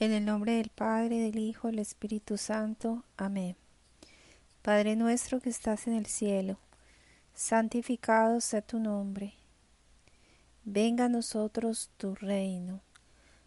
En 0.00 0.12
el 0.12 0.24
nombre 0.24 0.54
del 0.54 0.70
Padre, 0.70 1.18
del 1.18 1.38
Hijo, 1.38 1.68
del 1.68 1.78
Espíritu 1.78 2.38
Santo. 2.38 3.04
Amén. 3.18 3.54
Padre 4.62 4.96
nuestro 4.96 5.40
que 5.40 5.50
estás 5.50 5.86
en 5.86 5.92
el 5.92 6.06
cielo, 6.06 6.56
santificado 7.34 8.40
sea 8.40 8.62
tu 8.62 8.78
nombre. 8.78 9.34
Venga 10.64 11.04
a 11.04 11.08
nosotros 11.10 11.90
tu 11.98 12.14
reino. 12.14 12.80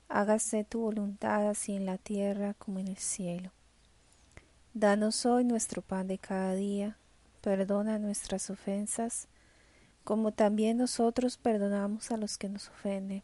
Hágase 0.09 0.63
tu 0.63 0.81
voluntad 0.81 1.49
así 1.49 1.75
en 1.75 1.87
la 1.87 1.97
tierra 1.97 2.53
como 2.53 2.77
en 2.77 2.87
el 2.87 2.97
cielo. 2.97 3.49
Danos 4.75 5.25
hoy 5.25 5.45
nuestro 5.45 5.81
pan 5.81 6.07
de 6.07 6.19
cada 6.19 6.53
día. 6.53 6.97
Perdona 7.41 7.97
nuestras 7.97 8.51
ofensas, 8.51 9.27
como 10.03 10.31
también 10.31 10.77
nosotros 10.77 11.37
perdonamos 11.37 12.11
a 12.11 12.17
los 12.17 12.37
que 12.37 12.47
nos 12.47 12.69
ofenden 12.69 13.23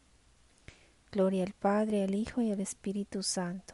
Gloria 1.11 1.43
al 1.43 1.51
Padre, 1.51 2.03
al 2.03 2.15
Hijo 2.15 2.41
y 2.41 2.51
al 2.51 2.61
Espíritu 2.61 3.21
Santo, 3.21 3.73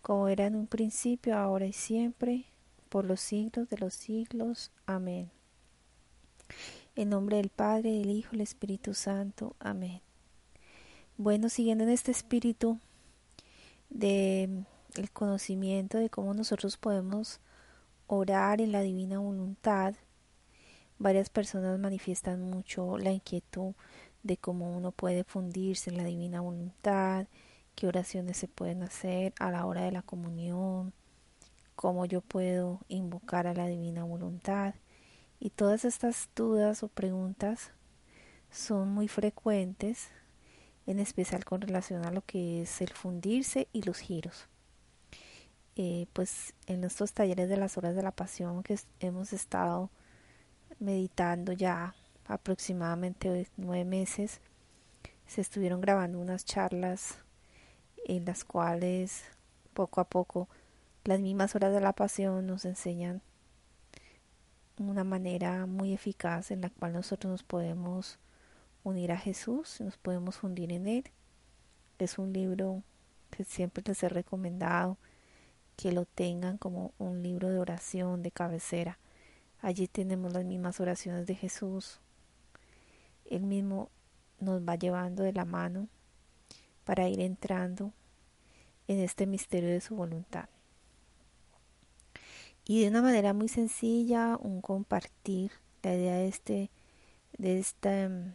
como 0.00 0.28
era 0.28 0.46
en 0.46 0.54
un 0.54 0.66
principio, 0.66 1.36
ahora 1.36 1.66
y 1.66 1.74
siempre, 1.74 2.46
por 2.88 3.04
los 3.04 3.20
siglos 3.20 3.68
de 3.68 3.76
los 3.76 3.92
siglos. 3.92 4.70
Amén. 4.86 5.30
En 6.96 7.10
nombre 7.10 7.36
del 7.36 7.50
Padre, 7.50 7.90
del 7.90 8.10
Hijo 8.10 8.30
y 8.32 8.38
del 8.38 8.42
Espíritu 8.42 8.94
Santo. 8.94 9.54
Amén. 9.58 10.00
Bueno, 11.18 11.50
siguiendo 11.50 11.84
en 11.84 11.90
este 11.90 12.12
espíritu 12.12 12.78
de 13.90 14.64
el 14.96 15.10
conocimiento 15.10 15.98
de 15.98 16.08
cómo 16.08 16.32
nosotros 16.32 16.78
podemos 16.78 17.40
orar 18.06 18.62
en 18.62 18.72
la 18.72 18.80
divina 18.80 19.18
voluntad, 19.18 19.94
varias 20.98 21.28
personas 21.28 21.78
manifiestan 21.78 22.40
mucho 22.40 22.96
la 22.96 23.12
inquietud 23.12 23.74
de 24.24 24.38
cómo 24.38 24.76
uno 24.76 24.90
puede 24.90 25.22
fundirse 25.22 25.90
en 25.90 25.98
la 25.98 26.04
divina 26.04 26.40
voluntad, 26.40 27.28
qué 27.76 27.86
oraciones 27.86 28.38
se 28.38 28.48
pueden 28.48 28.82
hacer 28.82 29.34
a 29.38 29.50
la 29.52 29.66
hora 29.66 29.82
de 29.82 29.92
la 29.92 30.02
comunión, 30.02 30.92
cómo 31.76 32.06
yo 32.06 32.22
puedo 32.22 32.80
invocar 32.88 33.46
a 33.46 33.54
la 33.54 33.66
divina 33.68 34.02
voluntad. 34.02 34.74
Y 35.38 35.50
todas 35.50 35.84
estas 35.84 36.30
dudas 36.34 36.82
o 36.82 36.88
preguntas 36.88 37.70
son 38.50 38.88
muy 38.88 39.08
frecuentes, 39.08 40.08
en 40.86 40.98
especial 40.98 41.44
con 41.44 41.60
relación 41.60 42.04
a 42.06 42.10
lo 42.10 42.22
que 42.22 42.62
es 42.62 42.80
el 42.80 42.90
fundirse 42.90 43.68
y 43.72 43.82
los 43.82 43.98
giros. 43.98 44.48
Eh, 45.76 46.06
pues 46.12 46.54
en 46.66 46.84
estos 46.84 47.12
talleres 47.12 47.48
de 47.48 47.56
las 47.56 47.76
horas 47.76 47.94
de 47.96 48.02
la 48.02 48.12
pasión 48.12 48.62
que 48.62 48.78
hemos 49.00 49.32
estado 49.32 49.90
meditando 50.78 51.52
ya 51.52 51.94
aproximadamente 52.26 53.48
nueve 53.56 53.84
meses 53.84 54.40
se 55.26 55.40
estuvieron 55.40 55.80
grabando 55.80 56.18
unas 56.18 56.44
charlas 56.44 57.18
en 58.06 58.24
las 58.24 58.44
cuales 58.44 59.24
poco 59.72 60.00
a 60.00 60.04
poco 60.04 60.48
las 61.04 61.20
mismas 61.20 61.54
horas 61.54 61.72
de 61.72 61.80
la 61.80 61.92
pasión 61.92 62.46
nos 62.46 62.64
enseñan 62.64 63.22
una 64.78 65.04
manera 65.04 65.66
muy 65.66 65.92
eficaz 65.92 66.50
en 66.50 66.60
la 66.62 66.70
cual 66.70 66.92
nosotros 66.92 67.30
nos 67.30 67.42
podemos 67.42 68.18
unir 68.82 69.12
a 69.12 69.18
Jesús, 69.18 69.80
nos 69.80 69.96
podemos 69.96 70.36
fundir 70.36 70.72
en 70.72 70.86
Él. 70.88 71.04
Es 71.98 72.18
un 72.18 72.32
libro 72.32 72.82
que 73.30 73.44
siempre 73.44 73.84
les 73.86 74.02
he 74.02 74.08
recomendado 74.08 74.98
que 75.76 75.92
lo 75.92 76.04
tengan 76.06 76.58
como 76.58 76.92
un 76.98 77.22
libro 77.22 77.48
de 77.48 77.58
oración 77.58 78.22
de 78.22 78.30
cabecera. 78.30 78.98
Allí 79.60 79.88
tenemos 79.88 80.32
las 80.32 80.44
mismas 80.44 80.80
oraciones 80.80 81.26
de 81.26 81.34
Jesús, 81.34 82.00
él 83.30 83.42
mismo 83.42 83.90
nos 84.40 84.62
va 84.62 84.76
llevando 84.76 85.22
de 85.22 85.32
la 85.32 85.44
mano 85.44 85.88
para 86.84 87.08
ir 87.08 87.20
entrando 87.20 87.92
en 88.88 89.00
este 89.00 89.26
misterio 89.26 89.70
de 89.70 89.80
su 89.80 89.96
voluntad. 89.96 90.48
Y 92.66 92.82
de 92.82 92.88
una 92.88 93.02
manera 93.02 93.32
muy 93.32 93.48
sencilla, 93.48 94.38
un 94.40 94.60
compartir. 94.60 95.52
La 95.82 95.94
idea 95.94 96.14
de, 96.16 96.28
este, 96.28 96.70
de 97.36 97.58
esta 97.58 98.08
mm, 98.08 98.34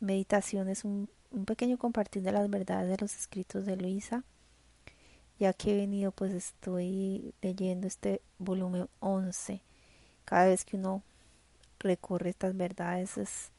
meditación 0.00 0.68
es 0.68 0.84
un, 0.84 1.08
un 1.30 1.44
pequeño 1.44 1.78
compartir 1.78 2.22
de 2.22 2.32
las 2.32 2.48
verdades 2.50 2.88
de 2.88 2.96
los 2.98 3.16
escritos 3.16 3.66
de 3.66 3.76
Luisa, 3.76 4.24
ya 5.38 5.52
que 5.52 5.72
he 5.72 5.76
venido, 5.76 6.10
pues 6.10 6.32
estoy 6.32 7.34
leyendo 7.40 7.86
este 7.86 8.20
volumen 8.38 8.88
11. 8.98 9.62
Cada 10.24 10.46
vez 10.46 10.64
que 10.64 10.76
uno 10.76 11.02
recorre 11.78 12.30
estas 12.30 12.56
verdades 12.56 13.16
es 13.16 13.52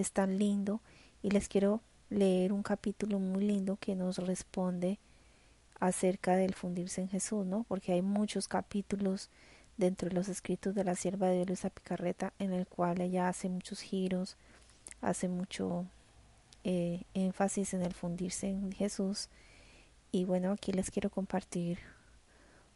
es 0.00 0.12
tan 0.12 0.38
lindo 0.38 0.80
y 1.22 1.30
les 1.30 1.48
quiero 1.48 1.80
leer 2.10 2.52
un 2.52 2.62
capítulo 2.62 3.18
muy 3.18 3.44
lindo 3.44 3.76
que 3.76 3.94
nos 3.94 4.18
responde 4.18 4.98
acerca 5.80 6.36
del 6.36 6.54
fundirse 6.54 7.00
en 7.00 7.08
Jesús, 7.08 7.46
¿no? 7.46 7.64
Porque 7.68 7.92
hay 7.92 8.02
muchos 8.02 8.48
capítulos 8.48 9.30
dentro 9.76 10.08
de 10.08 10.14
los 10.14 10.28
escritos 10.28 10.74
de 10.74 10.84
la 10.84 10.94
sierva 10.94 11.28
de 11.28 11.44
Luisa 11.44 11.70
Picarreta 11.70 12.32
en 12.38 12.52
el 12.52 12.66
cual 12.66 13.00
ella 13.00 13.28
hace 13.28 13.48
muchos 13.48 13.80
giros, 13.80 14.36
hace 15.00 15.28
mucho 15.28 15.86
eh, 16.64 17.02
énfasis 17.14 17.74
en 17.74 17.82
el 17.82 17.94
fundirse 17.94 18.48
en 18.48 18.72
Jesús. 18.72 19.28
Y 20.10 20.24
bueno, 20.24 20.52
aquí 20.52 20.72
les 20.72 20.90
quiero 20.90 21.10
compartir 21.10 21.78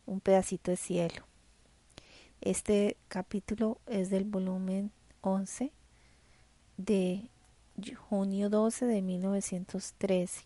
un 0.06 0.20
pedacito 0.20 0.70
de 0.70 0.76
cielo. 0.76 1.24
Este 2.40 2.96
capítulo 3.08 3.78
es 3.86 4.10
del 4.10 4.24
volumen 4.24 4.92
11 5.22 5.72
de 6.84 7.28
junio 8.08 8.50
12 8.50 8.86
de 8.86 9.02
1913 9.02 10.44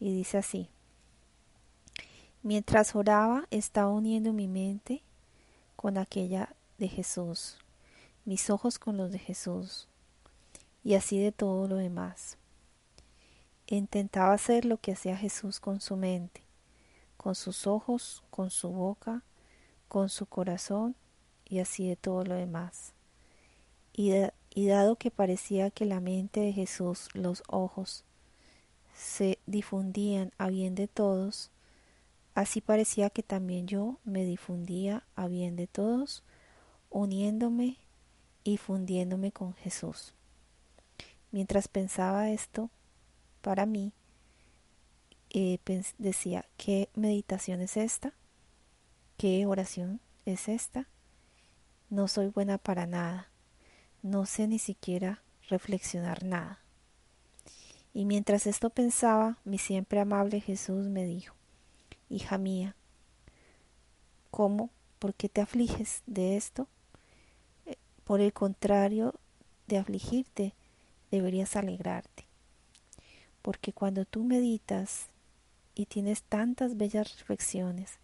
y 0.00 0.14
dice 0.14 0.38
así. 0.38 0.68
Mientras 2.42 2.96
oraba 2.96 3.46
estaba 3.50 3.90
uniendo 3.90 4.32
mi 4.32 4.48
mente 4.48 5.02
con 5.76 5.96
aquella 5.98 6.54
de 6.78 6.88
Jesús, 6.88 7.58
mis 8.24 8.50
ojos 8.50 8.78
con 8.78 8.96
los 8.96 9.12
de 9.12 9.18
Jesús 9.18 9.88
y 10.82 10.94
así 10.94 11.18
de 11.18 11.32
todo 11.32 11.68
lo 11.68 11.76
demás. 11.76 12.36
Intentaba 13.66 14.32
hacer 14.32 14.64
lo 14.64 14.78
que 14.78 14.92
hacía 14.92 15.16
Jesús 15.16 15.60
con 15.60 15.80
su 15.80 15.96
mente, 15.96 16.42
con 17.16 17.34
sus 17.34 17.66
ojos, 17.66 18.24
con 18.30 18.50
su 18.50 18.70
boca, 18.70 19.22
con 19.88 20.08
su 20.08 20.26
corazón 20.26 20.96
y 21.44 21.60
así 21.60 21.88
de 21.88 21.96
todo 21.96 22.24
lo 22.24 22.34
demás. 22.34 22.92
Y, 23.92 24.12
y 24.54 24.66
dado 24.66 24.96
que 24.96 25.10
parecía 25.10 25.70
que 25.70 25.86
la 25.86 26.00
mente 26.00 26.40
de 26.40 26.52
Jesús, 26.52 27.08
los 27.14 27.42
ojos, 27.46 28.04
se 28.94 29.38
difundían 29.46 30.32
a 30.38 30.48
bien 30.48 30.74
de 30.74 30.88
todos, 30.88 31.50
así 32.34 32.60
parecía 32.60 33.10
que 33.10 33.22
también 33.22 33.66
yo 33.66 33.98
me 34.04 34.24
difundía 34.24 35.04
a 35.16 35.26
bien 35.26 35.56
de 35.56 35.66
todos, 35.66 36.22
uniéndome 36.90 37.78
y 38.44 38.58
fundiéndome 38.58 39.32
con 39.32 39.54
Jesús. 39.54 40.14
Mientras 41.30 41.68
pensaba 41.68 42.30
esto, 42.30 42.68
para 43.40 43.64
mí, 43.64 43.92
eh, 45.30 45.58
decía, 45.96 46.44
¿qué 46.58 46.90
meditación 46.94 47.62
es 47.62 47.78
esta? 47.78 48.12
¿Qué 49.16 49.46
oración 49.46 50.00
es 50.26 50.48
esta? 50.48 50.88
No 51.88 52.06
soy 52.06 52.28
buena 52.28 52.58
para 52.58 52.86
nada 52.86 53.31
no 54.02 54.26
sé 54.26 54.48
ni 54.48 54.58
siquiera 54.58 55.22
reflexionar 55.48 56.24
nada. 56.24 56.58
Y 57.94 58.04
mientras 58.04 58.46
esto 58.46 58.70
pensaba, 58.70 59.38
mi 59.44 59.58
siempre 59.58 60.00
amable 60.00 60.40
Jesús 60.40 60.86
me 60.86 61.04
dijo, 61.04 61.34
Hija 62.08 62.36
mía, 62.36 62.74
¿cómo? 64.30 64.70
¿Por 64.98 65.14
qué 65.14 65.28
te 65.28 65.40
afliges 65.40 66.02
de 66.06 66.36
esto? 66.36 66.68
Eh, 67.66 67.76
por 68.04 68.20
el 68.20 68.32
contrario 68.32 69.14
de 69.66 69.78
afligirte, 69.78 70.54
deberías 71.10 71.56
alegrarte. 71.56 72.26
Porque 73.40 73.72
cuando 73.72 74.04
tú 74.04 74.24
meditas 74.24 75.06
y 75.74 75.86
tienes 75.86 76.22
tantas 76.22 76.76
bellas 76.76 77.18
reflexiones 77.18 77.98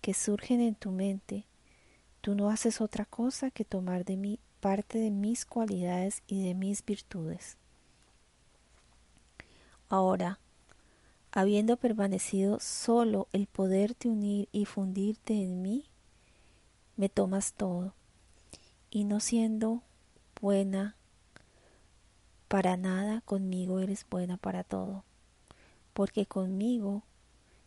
que 0.00 0.14
surgen 0.14 0.60
en 0.60 0.74
tu 0.74 0.90
mente, 0.90 1.44
tú 2.20 2.34
no 2.34 2.50
haces 2.50 2.80
otra 2.80 3.04
cosa 3.04 3.50
que 3.50 3.64
tomar 3.64 4.04
de 4.04 4.16
mí 4.16 4.38
parte 4.60 4.98
de 4.98 5.10
mis 5.10 5.46
cualidades 5.46 6.22
y 6.26 6.44
de 6.46 6.54
mis 6.54 6.84
virtudes. 6.84 7.56
Ahora, 9.88 10.38
habiendo 11.32 11.76
permanecido 11.76 12.60
solo 12.60 13.26
el 13.32 13.46
poderte 13.46 14.08
unir 14.08 14.48
y 14.52 14.66
fundirte 14.66 15.34
en 15.34 15.62
mí, 15.62 15.86
me 16.96 17.08
tomas 17.08 17.54
todo, 17.54 17.94
y 18.90 19.04
no 19.04 19.20
siendo 19.20 19.82
buena 20.40 20.96
para 22.48 22.76
nada, 22.76 23.22
conmigo 23.22 23.80
eres 23.80 24.04
buena 24.08 24.36
para 24.36 24.64
todo, 24.64 25.04
porque 25.92 26.26
conmigo 26.26 27.02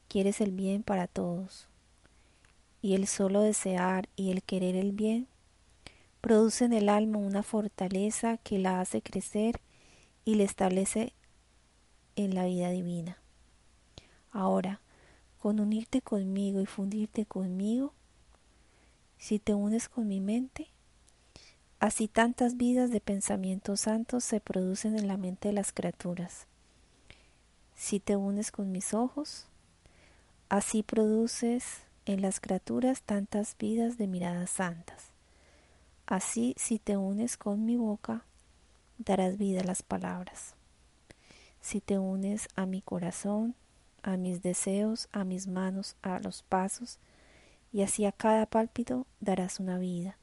quieres 0.07 0.39
el 0.41 0.51
bien 0.51 0.83
para 0.83 1.07
todos, 1.07 1.67
y 2.81 2.93
el 2.93 3.07
solo 3.07 3.41
desear 3.41 4.07
y 4.15 4.31
el 4.31 4.43
querer 4.43 4.75
el 4.75 4.91
bien 4.91 5.27
produce 6.23 6.63
en 6.63 6.71
el 6.71 6.87
alma 6.87 7.17
una 7.17 7.43
fortaleza 7.43 8.37
que 8.37 8.57
la 8.57 8.79
hace 8.79 9.01
crecer 9.01 9.59
y 10.23 10.35
le 10.35 10.45
establece 10.45 11.11
en 12.15 12.33
la 12.33 12.45
vida 12.45 12.69
divina. 12.69 13.17
Ahora, 14.31 14.79
con 15.37 15.59
unirte 15.59 16.01
conmigo 16.01 16.61
y 16.61 16.65
fundirte 16.65 17.25
conmigo, 17.25 17.93
si 19.17 19.37
te 19.37 19.53
unes 19.53 19.89
con 19.89 20.07
mi 20.07 20.21
mente, 20.21 20.69
así 21.81 22.07
tantas 22.07 22.55
vidas 22.55 22.89
de 22.89 23.01
pensamientos 23.01 23.81
santos 23.81 24.23
se 24.23 24.39
producen 24.39 24.97
en 24.97 25.09
la 25.09 25.17
mente 25.17 25.49
de 25.49 25.53
las 25.53 25.73
criaturas. 25.73 26.47
Si 27.75 27.99
te 27.99 28.15
unes 28.15 28.49
con 28.53 28.71
mis 28.71 28.93
ojos, 28.93 29.47
así 30.47 30.83
produces 30.83 31.81
en 32.05 32.21
las 32.21 32.39
criaturas 32.39 33.01
tantas 33.01 33.57
vidas 33.57 33.97
de 33.97 34.07
miradas 34.07 34.51
santas. 34.51 35.12
Así, 36.05 36.53
si 36.57 36.79
te 36.79 36.97
unes 36.97 37.37
con 37.37 37.65
mi 37.65 37.77
boca, 37.77 38.25
darás 38.97 39.37
vida 39.37 39.61
a 39.61 39.63
las 39.63 39.83
palabras. 39.83 40.55
Si 41.61 41.79
te 41.79 41.97
unes 41.97 42.49
a 42.55 42.65
mi 42.65 42.81
corazón, 42.81 43.55
a 44.01 44.17
mis 44.17 44.41
deseos, 44.41 45.07
a 45.13 45.23
mis 45.23 45.47
manos, 45.47 45.95
a 46.01 46.19
los 46.19 46.43
pasos, 46.43 46.99
y 47.71 47.83
así 47.83 48.05
a 48.05 48.11
cada 48.11 48.45
pálpito 48.45 49.07
darás 49.21 49.61
una 49.61 49.77
vida, 49.77 50.17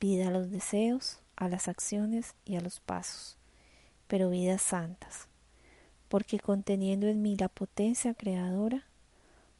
vida 0.00 0.28
a 0.28 0.30
los 0.30 0.50
deseos, 0.50 1.20
a 1.34 1.48
las 1.48 1.66
acciones 1.66 2.36
y 2.44 2.54
a 2.54 2.60
los 2.60 2.78
pasos, 2.78 3.36
pero 4.06 4.30
vidas 4.30 4.62
santas, 4.62 5.26
porque 6.08 6.38
conteniendo 6.38 7.08
en 7.08 7.20
mí 7.22 7.36
la 7.36 7.48
potencia 7.48 8.14
creadora, 8.14 8.84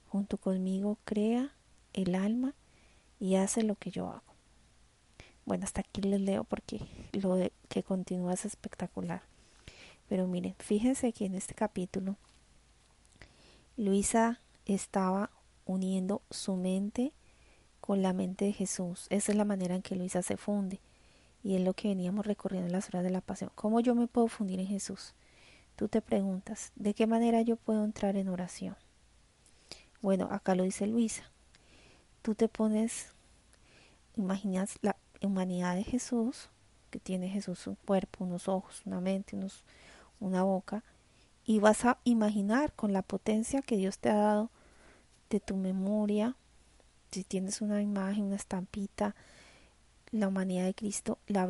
junto 0.08 0.38
conmigo 0.38 0.98
crea 1.04 1.52
el 1.92 2.14
alma 2.14 2.54
y 3.18 3.34
hace 3.34 3.64
lo 3.64 3.74
que 3.74 3.90
yo 3.90 4.08
hago. 4.08 4.27
Bueno, 5.48 5.64
hasta 5.64 5.80
aquí 5.80 6.02
les 6.02 6.20
leo 6.20 6.44
porque 6.44 6.78
lo 7.12 7.38
que 7.70 7.82
continúa 7.82 8.34
es 8.34 8.44
espectacular. 8.44 9.22
Pero 10.06 10.26
miren, 10.26 10.54
fíjense 10.58 11.10
que 11.14 11.24
en 11.24 11.34
este 11.34 11.54
capítulo 11.54 12.16
Luisa 13.78 14.42
estaba 14.66 15.30
uniendo 15.64 16.20
su 16.30 16.54
mente 16.54 17.14
con 17.80 18.02
la 18.02 18.12
mente 18.12 18.44
de 18.44 18.52
Jesús. 18.52 19.06
Esa 19.08 19.32
es 19.32 19.38
la 19.38 19.46
manera 19.46 19.74
en 19.74 19.80
que 19.80 19.96
Luisa 19.96 20.20
se 20.20 20.36
funde. 20.36 20.80
Y 21.42 21.54
es 21.56 21.62
lo 21.62 21.72
que 21.72 21.88
veníamos 21.88 22.26
recorriendo 22.26 22.66
en 22.66 22.72
las 22.72 22.90
horas 22.90 23.02
de 23.02 23.10
la 23.10 23.22
pasión. 23.22 23.50
¿Cómo 23.54 23.80
yo 23.80 23.94
me 23.94 24.06
puedo 24.06 24.28
fundir 24.28 24.60
en 24.60 24.66
Jesús? 24.66 25.14
Tú 25.76 25.88
te 25.88 26.02
preguntas, 26.02 26.72
¿de 26.76 26.92
qué 26.92 27.06
manera 27.06 27.40
yo 27.40 27.56
puedo 27.56 27.86
entrar 27.86 28.16
en 28.16 28.28
oración? 28.28 28.76
Bueno, 30.02 30.28
acá 30.30 30.54
lo 30.54 30.64
dice 30.64 30.86
Luisa. 30.86 31.22
Tú 32.20 32.34
te 32.34 32.48
pones, 32.48 33.12
imaginas 34.14 34.76
la 34.82 34.94
humanidad 35.26 35.74
de 35.74 35.84
Jesús, 35.84 36.48
que 36.90 36.98
tiene 36.98 37.28
Jesús 37.28 37.66
un 37.66 37.76
cuerpo, 37.86 38.24
unos 38.24 38.48
ojos, 38.48 38.82
una 38.84 39.00
mente, 39.00 39.36
unos, 39.36 39.64
una 40.20 40.42
boca, 40.42 40.84
y 41.44 41.60
vas 41.60 41.84
a 41.84 41.98
imaginar 42.04 42.72
con 42.72 42.92
la 42.92 43.02
potencia 43.02 43.62
que 43.62 43.76
Dios 43.76 43.98
te 43.98 44.10
ha 44.10 44.16
dado 44.16 44.50
de 45.30 45.40
tu 45.40 45.56
memoria, 45.56 46.36
si 47.10 47.24
tienes 47.24 47.60
una 47.60 47.80
imagen, 47.80 48.24
una 48.24 48.36
estampita, 48.36 49.14
la 50.10 50.28
humanidad 50.28 50.64
de 50.64 50.74
Cristo, 50.74 51.18
la 51.26 51.46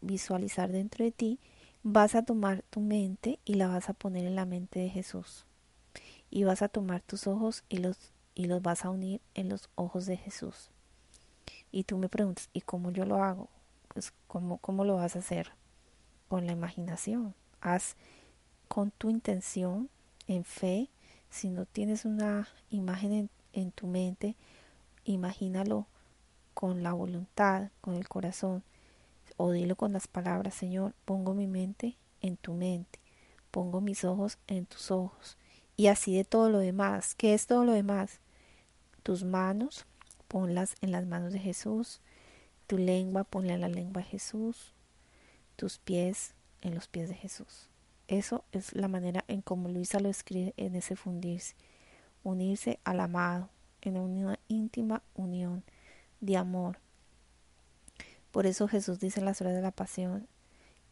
visualizar 0.00 0.70
dentro 0.70 1.04
de 1.04 1.12
ti, 1.12 1.38
vas 1.82 2.14
a 2.14 2.24
tomar 2.24 2.62
tu 2.70 2.80
mente 2.80 3.38
y 3.44 3.54
la 3.54 3.68
vas 3.68 3.88
a 3.88 3.94
poner 3.94 4.26
en 4.26 4.36
la 4.36 4.46
mente 4.46 4.80
de 4.80 4.88
Jesús. 4.88 5.44
Y 6.30 6.44
vas 6.44 6.62
a 6.62 6.68
tomar 6.68 7.02
tus 7.02 7.26
ojos 7.26 7.64
y 7.68 7.78
los, 7.78 7.96
y 8.34 8.44
los 8.44 8.62
vas 8.62 8.84
a 8.84 8.90
unir 8.90 9.20
en 9.34 9.48
los 9.48 9.68
ojos 9.74 10.06
de 10.06 10.16
Jesús. 10.16 10.70
Y 11.70 11.84
tú 11.84 11.98
me 11.98 12.08
preguntas, 12.08 12.48
¿y 12.52 12.62
cómo 12.62 12.90
yo 12.90 13.04
lo 13.04 13.22
hago? 13.22 13.48
Pues, 13.88 14.12
¿cómo, 14.26 14.58
cómo 14.58 14.84
lo 14.84 14.96
vas 14.96 15.16
a 15.16 15.20
hacer? 15.20 15.52
Con 16.28 16.46
la 16.46 16.52
imaginación. 16.52 17.34
Haz 17.60 17.96
con 18.70 18.92
tu 18.92 19.10
intención, 19.10 19.90
en 20.28 20.44
fe, 20.44 20.90
si 21.28 21.50
no 21.50 21.66
tienes 21.66 22.04
una 22.04 22.48
imagen 22.70 23.28
en, 23.52 23.72
tu 23.72 23.88
mente, 23.88 24.36
imagínalo 25.04 25.86
con 26.54 26.84
la 26.84 26.92
voluntad, 26.92 27.70
con 27.80 27.94
el 27.94 28.08
corazón, 28.08 28.62
o 29.36 29.50
dilo 29.50 29.74
con 29.74 29.92
las 29.92 30.06
palabras, 30.06 30.54
Señor, 30.54 30.94
pongo 31.04 31.34
mi 31.34 31.48
mente 31.48 31.96
en 32.20 32.36
tu 32.36 32.52
mente, 32.52 33.00
pongo 33.50 33.80
mis 33.80 34.04
ojos 34.04 34.38
en 34.46 34.66
tus 34.66 34.92
ojos, 34.92 35.36
y 35.76 35.88
así 35.88 36.14
de 36.14 36.24
todo 36.24 36.48
lo 36.48 36.60
demás. 36.60 37.16
¿Qué 37.16 37.34
es 37.34 37.48
todo 37.48 37.64
lo 37.64 37.72
demás? 37.72 38.20
Tus 39.02 39.24
manos, 39.24 39.84
ponlas 40.30 40.76
en 40.80 40.92
las 40.92 41.06
manos 41.06 41.32
de 41.32 41.40
Jesús, 41.40 42.00
tu 42.68 42.78
lengua, 42.78 43.24
ponla 43.24 43.54
en 43.54 43.62
la 43.62 43.68
lengua 43.68 44.00
de 44.00 44.08
Jesús, 44.08 44.72
tus 45.56 45.78
pies 45.78 46.34
en 46.62 46.76
los 46.76 46.86
pies 46.86 47.08
de 47.08 47.16
Jesús. 47.16 47.68
Eso 48.06 48.44
es 48.52 48.72
la 48.72 48.86
manera 48.86 49.24
en 49.26 49.42
como 49.42 49.68
Luisa 49.68 49.98
lo 49.98 50.08
escribe 50.08 50.54
en 50.56 50.76
ese 50.76 50.94
fundirse, 50.94 51.56
unirse 52.22 52.78
al 52.84 53.00
amado, 53.00 53.48
en 53.82 53.96
una 53.96 54.38
íntima 54.46 55.02
unión 55.16 55.64
de 56.20 56.36
amor. 56.36 56.78
Por 58.30 58.46
eso 58.46 58.68
Jesús 58.68 59.00
dice 59.00 59.18
en 59.18 59.26
las 59.26 59.40
horas 59.40 59.54
de 59.54 59.62
la 59.62 59.72
pasión 59.72 60.28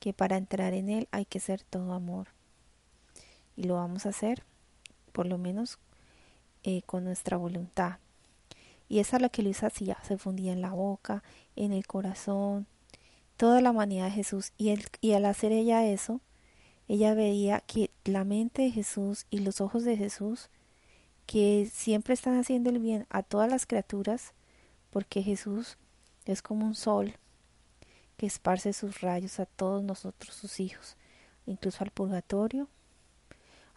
que 0.00 0.12
para 0.12 0.36
entrar 0.36 0.74
en 0.74 0.88
Él 0.88 1.06
hay 1.12 1.26
que 1.26 1.38
ser 1.38 1.62
todo 1.62 1.92
amor. 1.92 2.26
Y 3.54 3.64
lo 3.64 3.74
vamos 3.74 4.04
a 4.04 4.08
hacer, 4.08 4.42
por 5.12 5.26
lo 5.26 5.38
menos 5.38 5.78
eh, 6.64 6.82
con 6.82 7.04
nuestra 7.04 7.36
voluntad. 7.36 7.98
Y 8.88 9.00
esa 9.00 9.16
es 9.16 9.22
lo 9.22 9.30
que 9.30 9.42
Luisa 9.42 9.66
hacía, 9.66 9.98
se 10.02 10.18
fundía 10.18 10.52
en 10.52 10.62
la 10.62 10.72
boca, 10.72 11.22
en 11.56 11.72
el 11.72 11.86
corazón, 11.86 12.66
toda 13.36 13.60
la 13.60 13.70
humanidad 13.70 14.06
de 14.06 14.12
Jesús. 14.12 14.52
Y, 14.56 14.74
y 15.00 15.12
al 15.12 15.24
hacer 15.26 15.52
ella 15.52 15.86
eso, 15.86 16.20
ella 16.88 17.14
veía 17.14 17.60
que 17.60 17.90
la 18.04 18.24
mente 18.24 18.62
de 18.62 18.70
Jesús 18.70 19.26
y 19.30 19.40
los 19.40 19.60
ojos 19.60 19.84
de 19.84 19.96
Jesús, 19.96 20.48
que 21.26 21.68
siempre 21.70 22.14
están 22.14 22.38
haciendo 22.38 22.70
el 22.70 22.78
bien 22.78 23.06
a 23.10 23.22
todas 23.22 23.50
las 23.50 23.66
criaturas, 23.66 24.32
porque 24.90 25.22
Jesús 25.22 25.76
es 26.24 26.40
como 26.40 26.64
un 26.66 26.74
sol 26.74 27.14
que 28.16 28.26
esparce 28.26 28.72
sus 28.72 29.00
rayos 29.00 29.38
a 29.38 29.46
todos 29.46 29.84
nosotros, 29.84 30.34
sus 30.34 30.60
hijos, 30.60 30.96
incluso 31.46 31.84
al 31.84 31.90
purgatorio, 31.90 32.68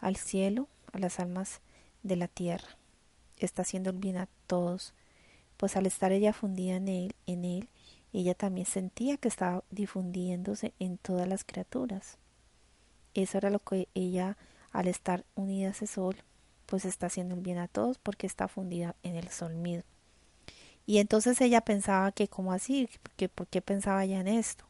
al 0.00 0.16
cielo, 0.16 0.68
a 0.92 0.98
las 0.98 1.20
almas 1.20 1.60
de 2.02 2.16
la 2.16 2.28
tierra. 2.28 2.76
Está 3.38 3.62
haciendo 3.62 3.90
el 3.90 3.98
bien 3.98 4.16
a 4.16 4.28
todos, 4.46 4.94
pues 5.62 5.76
al 5.76 5.86
estar 5.86 6.10
ella 6.10 6.32
fundida 6.32 6.74
en 6.74 6.88
él, 6.88 7.14
en 7.24 7.44
él, 7.44 7.68
ella 8.12 8.34
también 8.34 8.66
sentía 8.66 9.16
que 9.16 9.28
estaba 9.28 9.62
difundiéndose 9.70 10.74
en 10.80 10.98
todas 10.98 11.28
las 11.28 11.44
criaturas. 11.44 12.18
Eso 13.14 13.38
era 13.38 13.48
lo 13.48 13.60
que 13.60 13.86
ella, 13.94 14.36
al 14.72 14.88
estar 14.88 15.24
unida 15.36 15.68
a 15.68 15.70
ese 15.70 15.86
sol, 15.86 16.16
pues 16.66 16.84
está 16.84 17.06
haciendo 17.06 17.36
el 17.36 17.42
bien 17.42 17.58
a 17.58 17.68
todos 17.68 17.98
porque 17.98 18.26
está 18.26 18.48
fundida 18.48 18.96
en 19.04 19.14
el 19.14 19.28
sol 19.28 19.54
mismo. 19.54 19.84
Y 20.84 20.98
entonces 20.98 21.40
ella 21.40 21.60
pensaba 21.60 22.10
que 22.10 22.26
como 22.26 22.52
así, 22.52 22.88
que 23.16 23.28
por 23.28 23.46
qué 23.46 23.62
pensaba 23.62 24.04
ya 24.04 24.18
en 24.18 24.26
esto, 24.26 24.64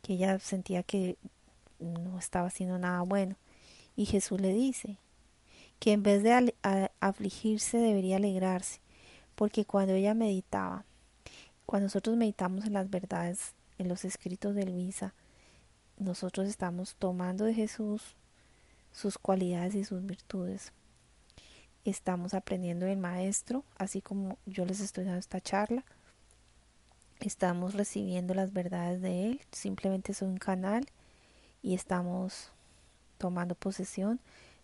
que 0.00 0.14
ella 0.14 0.38
sentía 0.38 0.82
que 0.82 1.18
no 1.80 2.18
estaba 2.18 2.46
haciendo 2.46 2.78
nada 2.78 3.02
bueno. 3.02 3.36
Y 3.94 4.06
Jesús 4.06 4.40
le 4.40 4.54
dice 4.54 4.96
que 5.78 5.92
en 5.92 6.02
vez 6.02 6.22
de 6.22 6.54
afligirse 6.98 7.76
debería 7.76 8.16
alegrarse, 8.16 8.80
porque 9.38 9.64
cuando 9.64 9.92
ella 9.92 10.14
meditaba, 10.14 10.84
cuando 11.64 11.84
nosotros 11.84 12.16
meditamos 12.16 12.64
en 12.64 12.72
las 12.72 12.90
verdades, 12.90 13.54
en 13.78 13.86
los 13.86 14.04
escritos 14.04 14.52
de 14.56 14.66
Luisa, 14.66 15.14
nosotros 15.96 16.48
estamos 16.48 16.96
tomando 16.96 17.44
de 17.44 17.54
Jesús 17.54 18.16
sus 18.90 19.16
cualidades 19.16 19.76
y 19.76 19.84
sus 19.84 20.04
virtudes. 20.04 20.72
Estamos 21.84 22.34
aprendiendo 22.34 22.86
del 22.86 22.98
Maestro, 22.98 23.62
así 23.76 24.02
como 24.02 24.38
yo 24.44 24.64
les 24.64 24.80
estoy 24.80 25.04
dando 25.04 25.20
esta 25.20 25.40
charla. 25.40 25.84
Estamos 27.20 27.74
recibiendo 27.74 28.34
las 28.34 28.52
verdades 28.52 29.00
de 29.00 29.26
Él, 29.26 29.40
simplemente 29.52 30.10
es 30.10 30.22
un 30.22 30.38
canal 30.38 30.84
y 31.62 31.74
estamos 31.74 32.50
tomando 33.18 33.54
posesión 33.54 34.18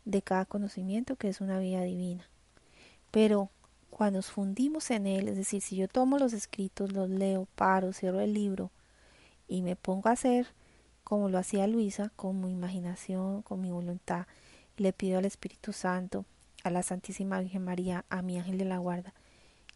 de 0.05 0.21
cada 0.21 0.47
conocimiento 0.47 1.15
que 1.15 1.29
es 1.29 1.41
una 1.41 1.61
vida 1.61 1.83
divina. 1.83 2.29
Pero 3.13 3.51
cuando 3.95 4.19
nos 4.19 4.31
fundimos 4.33 4.91
en 4.91 5.07
Él, 5.07 5.29
es 5.29 5.37
decir, 5.37 5.63
si 5.63 5.77
yo 5.77 5.87
tomo 5.87 6.19
los 6.19 6.33
escritos, 6.33 6.93
los 6.93 7.09
leo, 7.09 7.47
paro, 7.55 7.93
cierro 7.93 8.21
el 8.21 8.35
libro 8.35 8.73
y 9.47 9.63
me 9.63 9.77
pongo 9.77 10.09
a 10.09 10.13
hacer 10.13 10.49
como 11.05 11.29
lo 11.29 11.39
hacía 11.39 11.69
Luisa, 11.69 12.11
con 12.17 12.41
mi 12.41 12.51
imaginación, 12.51 13.43
con 13.43 13.61
mi 13.61 13.71
voluntad, 13.71 14.27
Le 14.77 14.93
pido 14.93 15.19
al 15.19 15.27
Espíritu 15.27 15.73
Santo, 15.73 16.25
a 16.65 16.71
la 16.71 16.83
Santísima 16.83 17.39
Virgen 17.39 17.63
María, 17.63 18.05
a 18.09 18.23
mi 18.23 18.37
ángel 18.37 18.59
de 18.59 18.65
la 18.65 18.79
guarda, 18.79 19.15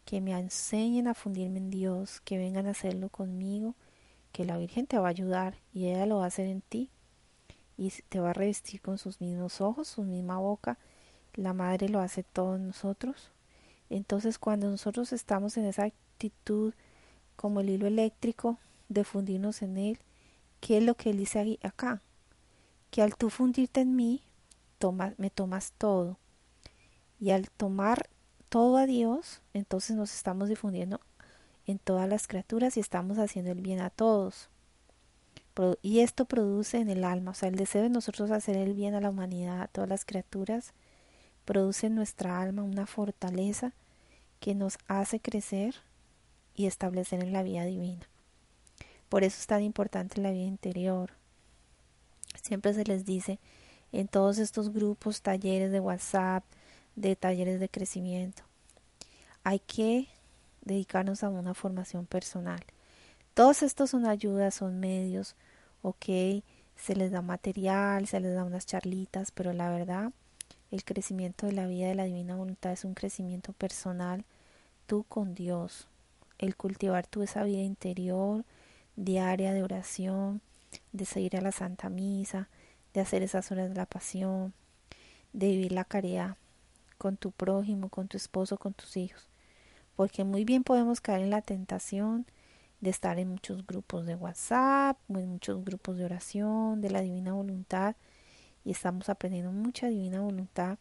que 0.05 0.21
me 0.21 0.33
enseñen 0.33 1.07
a 1.07 1.15
fundirme 1.15 1.59
en 1.59 1.71
Dios, 1.71 2.21
que 2.23 2.39
vengan 2.39 2.67
a 2.67 2.71
hacerlo 2.71 3.11
conmigo, 3.11 3.77
que 4.33 4.45
la 4.45 4.59
Virgen 4.59 4.89
te 4.89 4.99
va 4.99 5.07
a 5.07 5.11
ayudar 5.11 5.55
y 5.73 5.87
ella 5.87 6.07
lo 6.07 6.17
va 6.17 6.25
a 6.25 6.29
hacer 6.29 6.47
en 6.47 6.63
ti 6.63 6.91
y 7.77 7.93
te 8.09 8.19
va 8.19 8.31
a 8.31 8.33
revestir 8.33 8.81
con 8.81 8.99
sus 8.99 9.21
mismos 9.21 9.61
ojos, 9.61 9.87
su 9.87 10.03
misma 10.03 10.39
boca. 10.39 10.77
La 11.35 11.53
Madre 11.53 11.89
lo 11.89 12.01
hace 12.01 12.25
todos 12.25 12.59
nosotros. 12.59 13.31
Entonces 13.91 14.39
cuando 14.39 14.71
nosotros 14.71 15.13
estamos 15.13 15.57
en 15.57 15.65
esa 15.65 15.85
actitud 15.85 16.75
como 17.37 17.61
el 17.61 17.71
hilo 17.71 17.87
eléctrico 17.87 18.59
de 18.89 19.05
fundirnos 19.05 19.63
en 19.63 19.77
Él, 19.77 19.99
¿qué 20.61 20.79
es 20.79 20.85
lo 20.85 20.95
que 20.95 21.11
Él 21.11 21.19
dice 21.19 21.59
acá? 21.63 22.03
Que 22.91 23.03
al 23.03 23.17
tú 23.17 23.31
fundirte 23.31 23.81
en 23.81 23.97
mí, 23.97 24.23
me 25.17 25.31
tomas 25.31 25.73
todo. 25.77 26.19
Y 27.21 27.31
al 27.31 27.51
tomar 27.51 28.09
todo 28.49 28.77
a 28.77 28.87
Dios, 28.87 29.43
entonces 29.53 29.97
nos 29.97 30.15
estamos 30.15 30.49
difundiendo 30.49 31.01
en 31.67 31.79
todas 31.79 32.09
las 32.09 32.27
criaturas 32.29 32.77
y 32.77 32.81
estamos 32.81 33.19
haciendo 33.19 33.51
el 33.53 33.61
bien 33.61 33.81
a 33.81 33.91
todos. 33.91 34.49
Y 35.83 36.01
esto 36.01 36.25
produce 36.25 36.79
en 36.79 36.89
el 36.89 37.03
alma, 37.03 37.33
o 37.33 37.35
sea, 37.35 37.49
el 37.49 37.57
deseo 37.57 37.83
de 37.83 37.89
nosotros 37.89 38.31
hacer 38.31 38.57
el 38.57 38.75
bien 38.75 38.95
a 38.95 39.01
la 39.01 39.11
humanidad, 39.11 39.63
a 39.63 39.67
todas 39.67 39.91
las 39.91 40.05
criaturas, 40.05 40.73
produce 41.49 41.87
en 41.87 41.95
nuestra 41.95 42.43
alma 42.43 42.63
una 42.63 42.85
fortaleza 42.85 43.73
que 44.39 44.55
nos 44.55 44.77
hace 44.87 45.19
crecer 45.19 45.77
y 46.55 46.67
establecer 46.67 47.25
en 47.25 47.33
la 47.33 47.43
vida 47.43 47.65
divina. 47.65 48.07
Por 49.09 49.25
eso 49.25 49.39
es 49.41 49.47
tan 49.47 49.63
importante 49.63 50.21
la 50.21 50.31
vida 50.31 50.45
interior. 50.45 51.13
Siempre 52.43 52.75
se 52.75 52.85
les 52.85 53.07
dice 53.07 53.39
en 53.93 54.09
todos 54.09 54.37
estos 54.37 54.75
grupos, 54.75 55.23
talleres 55.23 55.73
de 55.73 55.81
WhatsApp, 55.81 56.45
de 56.97 57.17
talleres 57.17 57.61
de 57.61 57.71
crecimiento. 57.71 58.43
Hay 59.43 59.61
que 59.61 60.07
dedicarnos 60.61 61.25
a 61.25 61.31
una 61.31 61.55
formación 61.55 62.05
personal. 62.05 62.63
Todos 63.33 63.63
estos 63.63 63.89
son 63.89 64.05
ayudas, 64.05 64.57
son 64.57 64.81
medios, 64.81 65.35
ok, 65.81 66.05
se 66.77 66.95
les 66.95 67.11
da 67.11 67.23
material, 67.23 68.07
se 68.07 68.21
les 68.21 68.35
da 68.35 68.45
unas 68.45 68.67
charlitas, 68.67 69.31
pero 69.31 69.55
la 69.55 69.71
verdad, 69.71 70.13
el 70.71 70.85
crecimiento 70.85 71.47
de 71.47 71.53
la 71.53 71.67
vida 71.67 71.89
de 71.89 71.95
la 71.95 72.05
divina 72.05 72.37
voluntad 72.37 72.73
es 72.73 72.85
un 72.85 72.95
crecimiento 72.95 73.53
personal, 73.53 74.25
tú 74.87 75.05
con 75.09 75.35
Dios, 75.35 75.89
el 76.39 76.57
cultivar 76.57 77.07
tú 77.07 77.23
esa 77.23 77.43
vida 77.45 77.63
interior, 77.63 78.45
diaria 78.97 79.53
de 79.53 79.63
oración, 79.63 80.41
de 80.93 81.05
seguir 81.05 81.37
a 81.37 81.41
la 81.41 81.53
Santa 81.53 81.89
Misa, 81.89 82.49
de 82.93 83.01
hacer 83.01 83.23
esas 83.23 83.51
horas 83.51 83.69
de 83.69 83.75
la 83.75 83.87
pasión, 83.87 84.53
de 85.33 85.49
vivir 85.49 85.73
la 85.73 85.85
caridad 85.85 86.37
con 86.99 87.17
tu 87.17 87.31
prójimo, 87.31 87.89
con 87.89 88.09
tu 88.09 88.17
esposo, 88.17 88.59
con 88.59 88.75
tus 88.75 88.97
hijos. 88.97 89.29
Porque 89.97 90.25
muy 90.25 90.45
bien 90.45 90.65
podemos 90.65 91.01
caer 91.01 91.23
en 91.23 91.31
la 91.31 91.43
tentación 91.43 92.27
de 92.81 92.91
estar 92.91 93.19
en 93.19 93.29
muchos 93.29 93.67
grupos 93.67 94.07
de 94.07 94.15
WhatsApp, 94.15 94.99
en 95.09 95.29
muchos 95.29 95.65
grupos 95.65 95.97
de 95.97 96.05
oración, 96.05 96.81
de 96.81 96.91
la 96.91 97.01
divina 97.01 97.33
voluntad, 97.33 97.97
y 98.69 98.73
estamos 98.73 99.09
aprendiendo 99.09 99.51
mucha 99.51 99.89
divina 99.89 100.21
voluntad 100.21 100.77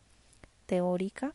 teórica. 0.65 1.33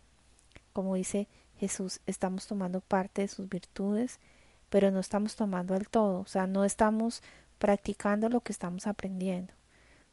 Como 0.75 0.97
dice 0.97 1.26
Jesús, 1.59 2.00
estamos 2.06 2.47
tomando 2.47 2.82
parte 2.82 3.23
de 3.23 3.28
sus 3.28 3.49
virtudes, 3.49 4.21
pero 4.68 4.90
no 4.90 5.00
estamos 5.00 5.35
tomando 5.35 5.75
al 5.75 5.88
todo, 5.88 6.21
o 6.21 6.26
sea, 6.26 6.47
no 6.47 6.66
estamos 6.66 7.23
practicando 7.59 8.28
lo 8.28 8.40
que 8.40 8.52
estamos 8.52 8.87
aprendiendo. 8.87 9.54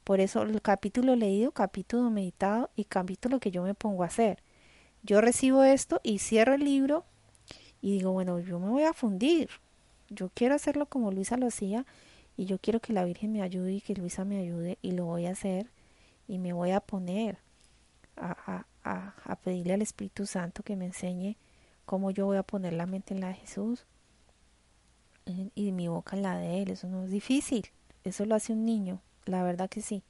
Por 0.05 0.21
eso 0.21 0.43
el 0.43 0.61
capítulo 0.61 1.17
leído, 1.17 1.51
capítulo 1.51 2.09
meditado 2.09 2.69
y 2.77 2.85
capítulo 2.85 3.41
que 3.41 3.51
yo 3.51 3.63
me 3.63 3.73
pongo 3.73 4.03
a 4.03 4.07
hacer. 4.07 4.41
Yo 5.03 5.19
recibo 5.19 5.65
esto 5.65 5.99
y 6.03 6.19
cierro 6.19 6.53
el 6.53 6.63
libro 6.63 7.03
y 7.81 7.91
digo, 7.91 8.13
bueno, 8.13 8.39
yo 8.39 8.59
me 8.59 8.69
voy 8.69 8.83
a 8.83 8.93
fundir. 8.93 9.49
Yo 10.07 10.31
quiero 10.33 10.55
hacerlo 10.55 10.85
como 10.85 11.11
Luisa 11.11 11.35
lo 11.35 11.47
hacía 11.47 11.85
y 12.37 12.45
yo 12.45 12.59
quiero 12.59 12.79
que 12.79 12.93
la 12.93 13.03
Virgen 13.03 13.33
me 13.33 13.41
ayude 13.41 13.73
y 13.73 13.81
que 13.81 13.93
Luisa 13.93 14.23
me 14.23 14.39
ayude 14.39 14.77
y 14.81 14.91
lo 14.91 15.03
voy 15.03 15.25
a 15.25 15.31
hacer 15.31 15.67
y 16.29 16.37
me 16.37 16.53
voy 16.53 16.71
a 16.71 16.79
poner 16.79 17.39
a, 18.15 18.65
a, 18.83 19.13
a 19.23 19.35
pedirle 19.37 19.73
al 19.73 19.81
Espíritu 19.81 20.25
Santo 20.25 20.63
que 20.63 20.75
me 20.75 20.85
enseñe 20.85 21.35
cómo 21.85 22.11
yo 22.11 22.27
voy 22.27 22.37
a 22.37 22.43
poner 22.43 22.73
la 22.73 22.85
mente 22.85 23.15
en 23.15 23.19
la 23.19 23.29
de 23.29 23.33
Jesús 23.33 23.85
y 25.55 25.71
mi 25.71 25.87
boca 25.87 26.15
en 26.15 26.21
la 26.21 26.37
de 26.37 26.61
Él. 26.61 26.69
Eso 26.69 26.87
no 26.87 27.03
es 27.03 27.11
difícil. 27.11 27.67
Eso 28.03 28.25
lo 28.25 28.35
hace 28.35 28.53
un 28.53 28.63
niño. 28.63 29.01
La 29.25 29.43
verdad 29.43 29.69
que 29.69 29.81
sí. 29.81 30.03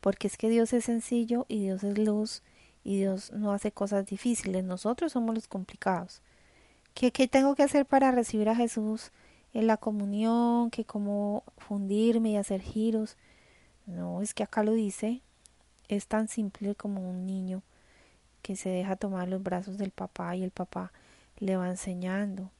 Porque 0.00 0.26
es 0.26 0.36
que 0.36 0.50
Dios 0.50 0.72
es 0.74 0.84
sencillo 0.84 1.46
y 1.48 1.60
Dios 1.60 1.82
es 1.82 1.98
luz 1.98 2.42
y 2.84 2.98
Dios 2.98 3.32
no 3.32 3.52
hace 3.52 3.72
cosas 3.72 4.06
difíciles. 4.06 4.64
Nosotros 4.64 5.12
somos 5.12 5.34
los 5.34 5.48
complicados. 5.48 6.22
¿Qué, 6.94 7.10
qué 7.10 7.26
tengo 7.26 7.54
que 7.54 7.62
hacer 7.62 7.86
para 7.86 8.12
recibir 8.12 8.48
a 8.48 8.54
Jesús 8.54 9.12
en 9.54 9.66
la 9.66 9.76
comunión? 9.76 10.70
¿Que 10.70 10.84
cómo 10.84 11.42
fundirme 11.56 12.30
y 12.30 12.36
hacer 12.36 12.60
giros? 12.60 13.16
No, 13.86 14.20
es 14.22 14.34
que 14.34 14.42
acá 14.42 14.62
lo 14.62 14.72
dice. 14.72 15.22
Es 15.88 16.06
tan 16.06 16.28
simple 16.28 16.74
como 16.74 17.08
un 17.08 17.26
niño 17.26 17.62
que 18.42 18.56
se 18.56 18.68
deja 18.68 18.96
tomar 18.96 19.28
los 19.28 19.42
brazos 19.42 19.78
del 19.78 19.90
papá 19.90 20.36
y 20.36 20.44
el 20.44 20.50
papá 20.50 20.92
le 21.38 21.56
va 21.56 21.68
enseñando. 21.68 22.50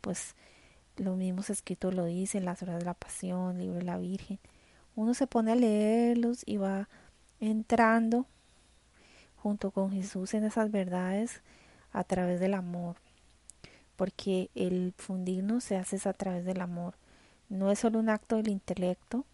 Pues 0.00 0.34
los 0.96 1.16
mismos 1.16 1.50
escritos 1.50 1.94
lo 1.94 2.04
dicen, 2.04 2.44
las 2.44 2.62
horas 2.62 2.78
de 2.78 2.84
la 2.84 2.94
pasión, 2.94 3.58
libro 3.58 3.78
de 3.78 3.84
la 3.84 3.98
Virgen. 3.98 4.38
Uno 4.94 5.14
se 5.14 5.26
pone 5.26 5.52
a 5.52 5.56
leerlos 5.56 6.42
y 6.46 6.56
va 6.56 6.88
entrando 7.40 8.26
junto 9.36 9.70
con 9.70 9.92
Jesús 9.92 10.32
en 10.34 10.44
esas 10.44 10.70
verdades 10.70 11.42
a 11.92 12.04
través 12.04 12.40
del 12.40 12.54
amor. 12.54 12.96
Porque 13.96 14.50
el 14.54 14.94
fundirnos 14.96 15.64
se 15.64 15.76
hace 15.76 16.08
a 16.08 16.12
través 16.12 16.44
del 16.44 16.60
amor. 16.60 16.94
No 17.48 17.70
es 17.70 17.78
solo 17.78 17.98
un 17.98 18.08
acto 18.08 18.36
del 18.36 18.48
intelecto 18.48 19.24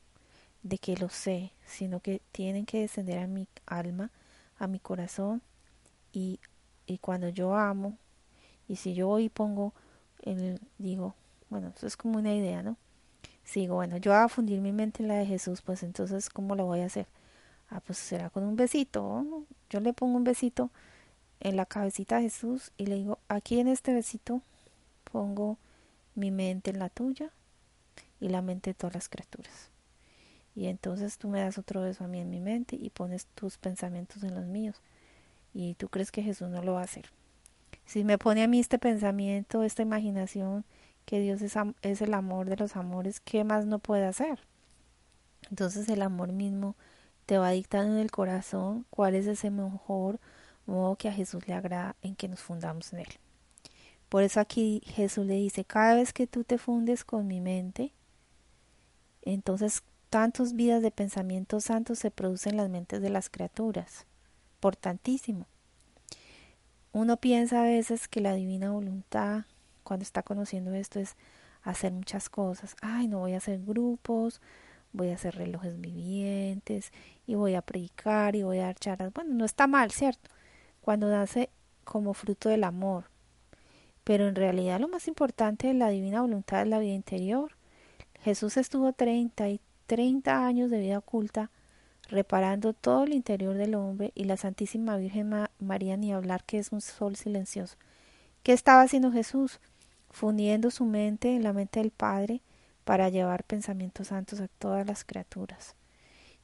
de 0.62 0.78
que 0.78 0.97
lo 0.97 1.09
sé, 1.09 1.52
sino 1.66 2.00
que 2.00 2.21
tienen 2.33 2.66
que 2.66 2.81
descender 2.81 3.19
a 3.19 3.26
mi 3.26 3.47
alma, 3.66 4.11
a 4.59 4.66
mi 4.66 4.78
corazón 4.78 5.42
y, 6.12 6.40
y 6.87 6.99
cuando 6.99 7.28
yo 7.28 7.57
amo 7.57 7.97
y 8.69 8.76
si 8.76 8.95
yo 8.95 9.09
hoy 9.09 9.28
pongo 9.28 9.73
el 10.23 10.61
digo 10.78 11.14
bueno, 11.52 11.71
eso 11.76 11.87
es 11.87 11.99
como 11.99 12.19
una 12.19 12.35
idea, 12.35 12.62
¿no? 12.62 12.78
Sigo, 13.45 13.75
bueno, 13.75 13.99
yo 13.99 14.12
voy 14.12 14.21
a 14.21 14.28
fundir 14.28 14.62
mi 14.62 14.73
mente 14.73 15.02
en 15.02 15.09
la 15.09 15.16
de 15.16 15.26
Jesús, 15.26 15.61
pues 15.61 15.83
entonces, 15.83 16.31
¿cómo 16.31 16.57
lo 16.57 16.64
voy 16.64 16.81
a 16.81 16.87
hacer? 16.87 17.07
Ah, 17.69 17.81
pues 17.81 17.99
será 17.99 18.31
con 18.31 18.42
un 18.45 18.57
besito. 18.57 19.45
Yo 19.69 19.81
le 19.81 19.92
pongo 19.92 20.16
un 20.16 20.25
besito 20.25 20.71
en 21.40 21.57
la 21.57 21.66
cabecita 21.66 22.16
de 22.16 22.23
Jesús 22.23 22.73
y 22.78 22.87
le 22.87 22.95
digo, 22.95 23.19
aquí 23.28 23.59
en 23.61 23.69
este 23.69 23.92
besito 23.92 24.40
pongo 25.12 25.59
mi 26.14 26.31
mente 26.31 26.71
en 26.71 26.78
la 26.78 26.88
tuya 26.88 27.31
y 28.19 28.31
la 28.31 28.40
mente 28.40 28.71
de 28.71 28.75
todas 28.75 28.95
las 28.95 29.11
criaturas. 29.11 29.72
Y 30.54 30.66
entonces 30.66 31.18
tú 31.18 31.28
me 31.28 31.40
das 31.40 31.59
otro 31.59 31.82
beso 31.82 32.04
a 32.04 32.09
mí 32.09 32.21
en 32.21 32.30
mi 32.30 32.40
mente 32.40 32.76
y 32.76 32.90
pones 32.90 33.26
tus 33.35 33.56
pensamientos 33.59 34.23
en 34.23 34.35
los 34.35 34.44
míos. 34.44 34.76
Y 35.54 35.75
tú 35.75 35.88
crees 35.88 36.11
que 36.11 36.23
Jesús 36.23 36.49
no 36.49 36.62
lo 36.62 36.75
va 36.75 36.80
a 36.80 36.85
hacer. 36.85 37.11
Si 37.87 38.04
me 38.04 38.18
pone 38.18 38.42
a 38.42 38.49
mí 38.49 38.61
este 38.61 38.78
pensamiento, 38.78 39.62
esta 39.62 39.82
imaginación, 39.82 40.64
que 41.04 41.21
Dios 41.21 41.42
es, 41.42 41.54
es 41.82 42.00
el 42.00 42.14
amor 42.14 42.49
de 42.49 42.56
los 42.56 42.76
amores, 42.76 43.21
¿qué 43.21 43.44
más 43.44 43.66
no 43.66 43.78
puede 43.78 44.04
hacer? 44.04 44.40
Entonces 45.50 45.88
el 45.88 46.02
amor 46.02 46.32
mismo 46.32 46.76
te 47.26 47.38
va 47.38 47.50
dictando 47.50 47.94
en 47.94 48.00
el 48.00 48.11
corazón 48.11 48.87
cuál 48.90 49.14
es 49.14 49.26
ese 49.26 49.50
mejor 49.50 50.21
modo 50.66 50.97
que 50.97 51.09
a 51.09 51.12
Jesús 51.12 51.47
le 51.49 51.54
agrada 51.54 51.97
en 52.02 52.14
que 52.14 52.28
nos 52.28 52.40
fundamos 52.40 52.92
en 52.92 53.00
él. 53.00 53.09
Por 54.09 54.23
eso 54.23 54.40
aquí 54.40 54.82
Jesús 54.87 55.26
le 55.26 55.35
dice, 55.35 55.64
cada 55.64 55.94
vez 55.94 56.12
que 56.12 56.26
tú 56.26 56.44
te 56.44 56.59
fundes 56.59 57.04
con 57.04 57.26
mi 57.26 57.40
mente, 57.40 57.92
entonces 59.23 59.82
tantas 60.12 60.52
vidas 60.52 60.83
de 60.83 60.90
pensamientos 60.90 61.64
santos 61.64 61.99
se 61.99 62.11
producen 62.11 62.50
en 62.50 62.57
las 62.59 62.69
mentes 62.69 63.00
de 63.00 63.09
las 63.09 63.31
criaturas. 63.31 64.04
Por 64.61 64.76
tantísimo. 64.76 65.47
Uno 66.92 67.16
piensa 67.16 67.62
a 67.62 67.64
veces 67.64 68.09
que 68.09 68.21
la 68.21 68.35
divina 68.35 68.73
voluntad 68.73 69.47
cuando 69.83 70.02
está 70.02 70.23
conociendo 70.23 70.75
esto 70.75 71.00
es 71.00 71.16
hacer 71.62 71.92
muchas 71.92 72.28
cosas. 72.28 72.76
Ay, 72.83 73.09
no 73.09 73.21
voy 73.21 73.33
a 73.33 73.38
hacer 73.38 73.64
grupos, 73.64 74.42
voy 74.92 75.09
a 75.09 75.14
hacer 75.14 75.35
relojes 75.35 75.81
vivientes 75.81 76.92
y 77.26 77.35
voy 77.35 77.54
a 77.54 77.62
predicar 77.62 78.37
y 78.37 78.42
voy 78.42 78.59
a 78.59 78.64
dar 78.64 78.78
charlas. 78.78 79.14
Bueno, 79.14 79.33
no 79.33 79.47
está 79.47 79.66
mal, 79.66 79.92
¿cierto? 79.92 80.28
Cuando 80.83 81.09
nace 81.09 81.49
como 81.85 82.12
fruto 82.12 82.50
del 82.50 82.64
amor. 82.64 83.04
Pero 84.04 84.28
en 84.28 84.35
realidad 84.35 84.78
lo 84.78 84.88
más 84.88 85.09
importante 85.09 85.69
de 85.69 85.75
la 85.75 85.88
divina 85.88 86.21
voluntad 86.21 86.61
es 86.61 86.69
la 86.69 86.81
vida 86.81 86.92
interior. 86.92 87.57
Jesús 88.21 88.59
estuvo 88.59 88.92
30 88.92 89.49
y 89.49 89.61
30 89.93 90.47
años 90.47 90.71
de 90.71 90.81
vida 90.81 90.97
oculta 90.97 91.51
reparando 92.09 92.73
todo 92.73 93.05
el 93.05 93.13
interior 93.13 93.59
del 93.59 93.75
hombre 93.75 94.11
y 94.15 94.25
la 94.25 94.39
Santísima 94.39 94.97
Virgen 94.97 95.31
María 95.59 95.99
ni 95.99 96.15
hablar 96.15 96.45
que 96.45 96.59
es 96.59 96.73
un 96.73 96.81
sol 96.81 97.15
silencioso. 97.15 97.77
¿Qué 98.43 98.55
estaba 98.55 98.81
haciendo 98.81 99.13
Jesús? 99.13 99.61
fundiendo 100.09 100.71
su 100.71 100.87
mente 100.87 101.37
en 101.37 101.43
la 101.43 101.53
mente 101.53 101.81
del 101.81 101.91
Padre 101.91 102.41
para 102.85 103.11
llevar 103.11 103.45
pensamientos 103.45 104.09
santos 104.09 104.41
a 104.41 104.49
todas 104.49 104.87
las 104.87 105.05
criaturas. 105.05 105.75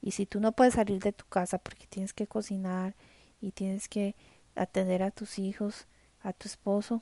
Y 0.03 0.11
si 0.11 0.27
tú 0.27 0.41
no 0.41 0.53
puedes 0.53 0.75
salir 0.75 1.01
de 1.01 1.13
tu 1.13 1.25
casa 1.25 1.57
porque 1.57 1.87
tienes 1.87 2.13
que 2.13 2.27
cocinar 2.27 2.97
y 3.41 3.53
tienes 3.53 3.89
que 3.89 4.15
atender 4.57 5.03
a 5.03 5.11
tus 5.11 5.39
hijos, 5.39 5.87
a 6.23 6.35
tu 6.35 6.49
esposo, 6.49 7.01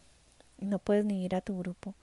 no 0.59 0.79
puedes 0.79 1.05
ni 1.05 1.25
ir 1.25 1.35
a 1.35 1.41
tu 1.41 1.59
grupo, 1.59 1.97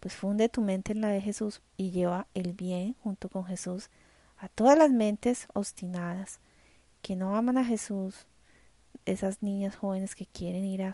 pues 0.00 0.14
funde 0.14 0.48
tu 0.48 0.60
mente 0.60 0.92
en 0.92 1.00
la 1.00 1.08
de 1.08 1.20
Jesús 1.20 1.62
y 1.76 1.90
lleva 1.90 2.26
el 2.34 2.52
bien 2.52 2.94
junto 3.02 3.28
con 3.28 3.44
Jesús 3.44 3.90
a 4.38 4.48
todas 4.48 4.76
las 4.76 4.90
mentes 4.90 5.48
obstinadas 5.54 6.40
que 7.02 7.16
no 7.16 7.36
aman 7.36 7.58
a 7.58 7.64
Jesús, 7.64 8.26
esas 9.04 9.42
niñas 9.42 9.76
jóvenes 9.76 10.14
que 10.14 10.26
quieren 10.26 10.64
ir 10.64 10.82
a, 10.82 10.92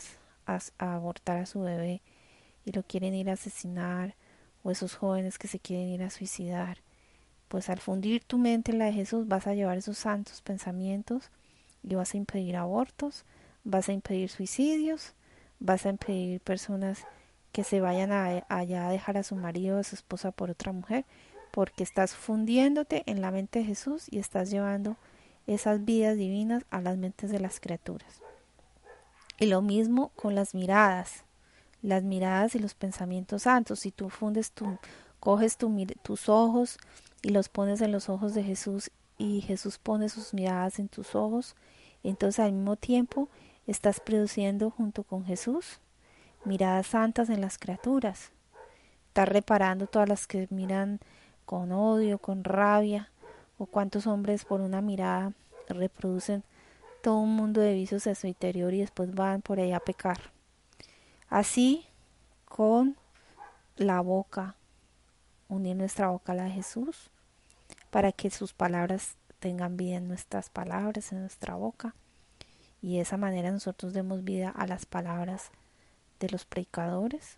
abortar 0.78 1.38
a 1.38 1.46
su 1.46 1.60
bebé 1.60 2.02
y 2.64 2.72
lo 2.72 2.82
quieren 2.82 3.14
ir 3.14 3.30
a 3.30 3.34
asesinar, 3.34 4.14
o 4.62 4.70
esos 4.70 4.94
jóvenes 4.94 5.38
que 5.38 5.48
se 5.48 5.58
quieren 5.58 5.88
ir 5.88 6.02
a 6.02 6.10
suicidar, 6.10 6.78
pues 7.48 7.68
al 7.68 7.80
fundir 7.80 8.22
tu 8.24 8.38
mente 8.38 8.70
en 8.70 8.78
la 8.78 8.84
de 8.84 8.92
Jesús 8.92 9.26
vas 9.26 9.46
a 9.46 9.54
llevar 9.54 9.76
esos 9.78 9.98
santos 9.98 10.40
pensamientos 10.40 11.30
y 11.82 11.94
vas 11.96 12.14
a 12.14 12.16
impedir 12.16 12.56
abortos, 12.56 13.24
vas 13.64 13.88
a 13.88 13.92
impedir 13.92 14.28
suicidios, 14.28 15.14
vas 15.58 15.86
a 15.86 15.90
impedir 15.90 16.40
personas 16.40 17.06
que 17.52 17.64
se 17.64 17.80
vayan 17.80 18.10
allá 18.48 18.86
a 18.86 18.90
dejar 18.90 19.18
a 19.18 19.22
su 19.22 19.36
marido 19.36 19.76
o 19.76 19.80
a 19.80 19.84
su 19.84 19.94
esposa 19.94 20.32
por 20.32 20.50
otra 20.50 20.72
mujer, 20.72 21.04
porque 21.50 21.82
estás 21.82 22.14
fundiéndote 22.14 23.02
en 23.06 23.20
la 23.20 23.30
mente 23.30 23.58
de 23.60 23.66
Jesús 23.66 24.06
y 24.10 24.18
estás 24.18 24.50
llevando 24.50 24.96
esas 25.46 25.84
vidas 25.84 26.16
divinas 26.16 26.64
a 26.70 26.80
las 26.80 26.96
mentes 26.96 27.30
de 27.30 27.40
las 27.40 27.60
criaturas. 27.60 28.22
Y 29.38 29.46
lo 29.46 29.60
mismo 29.60 30.10
con 30.16 30.34
las 30.34 30.54
miradas, 30.54 31.24
las 31.82 32.02
miradas 32.02 32.54
y 32.54 32.58
los 32.58 32.74
pensamientos 32.74 33.42
santos. 33.42 33.80
Si 33.80 33.90
tú 33.90 34.08
fundes 34.08 34.52
tu, 34.52 34.78
coges 35.20 35.58
tus 36.02 36.28
ojos 36.28 36.78
y 37.22 37.30
los 37.30 37.48
pones 37.48 37.80
en 37.82 37.92
los 37.92 38.08
ojos 38.08 38.34
de 38.34 38.44
Jesús 38.44 38.90
y 39.18 39.42
Jesús 39.42 39.78
pone 39.78 40.08
sus 40.08 40.32
miradas 40.32 40.78
en 40.78 40.88
tus 40.88 41.14
ojos, 41.14 41.54
entonces 42.02 42.40
al 42.40 42.52
mismo 42.52 42.76
tiempo 42.76 43.28
estás 43.66 44.00
produciendo 44.00 44.70
junto 44.70 45.02
con 45.02 45.24
Jesús 45.24 45.80
miradas 46.44 46.86
santas 46.86 47.30
en 47.30 47.40
las 47.40 47.58
criaturas. 47.58 48.30
Estás 49.08 49.28
reparando 49.28 49.86
todas 49.86 50.08
las 50.08 50.26
que 50.26 50.48
miran 50.50 51.00
con 51.44 51.72
odio, 51.72 52.18
con 52.18 52.44
rabia, 52.44 53.10
o 53.58 53.66
cuántos 53.66 54.06
hombres 54.06 54.44
por 54.44 54.60
una 54.60 54.80
mirada 54.80 55.32
reproducen 55.68 56.42
todo 57.02 57.18
un 57.18 57.34
mundo 57.34 57.60
de 57.60 57.74
vicios 57.74 58.06
en 58.06 58.14
su 58.14 58.26
interior 58.26 58.72
y 58.74 58.80
después 58.80 59.14
van 59.14 59.42
por 59.42 59.58
ahí 59.58 59.72
a 59.72 59.80
pecar. 59.80 60.18
Así, 61.28 61.86
con 62.44 62.96
la 63.76 64.00
boca, 64.00 64.56
unir 65.48 65.76
nuestra 65.76 66.08
boca 66.08 66.32
a 66.32 66.36
la 66.36 66.44
de 66.44 66.50
Jesús, 66.50 67.10
para 67.90 68.12
que 68.12 68.30
sus 68.30 68.52
palabras 68.52 69.16
tengan 69.40 69.76
vida 69.76 69.96
en 69.96 70.08
nuestras 70.08 70.50
palabras, 70.50 71.12
en 71.12 71.20
nuestra 71.20 71.54
boca, 71.54 71.94
y 72.80 72.96
de 72.96 73.02
esa 73.02 73.16
manera 73.16 73.50
nosotros 73.50 73.92
demos 73.92 74.24
vida 74.24 74.50
a 74.50 74.66
las 74.66 74.86
palabras 74.86 75.50
de 76.22 76.30
los 76.30 76.44
predicadores, 76.44 77.36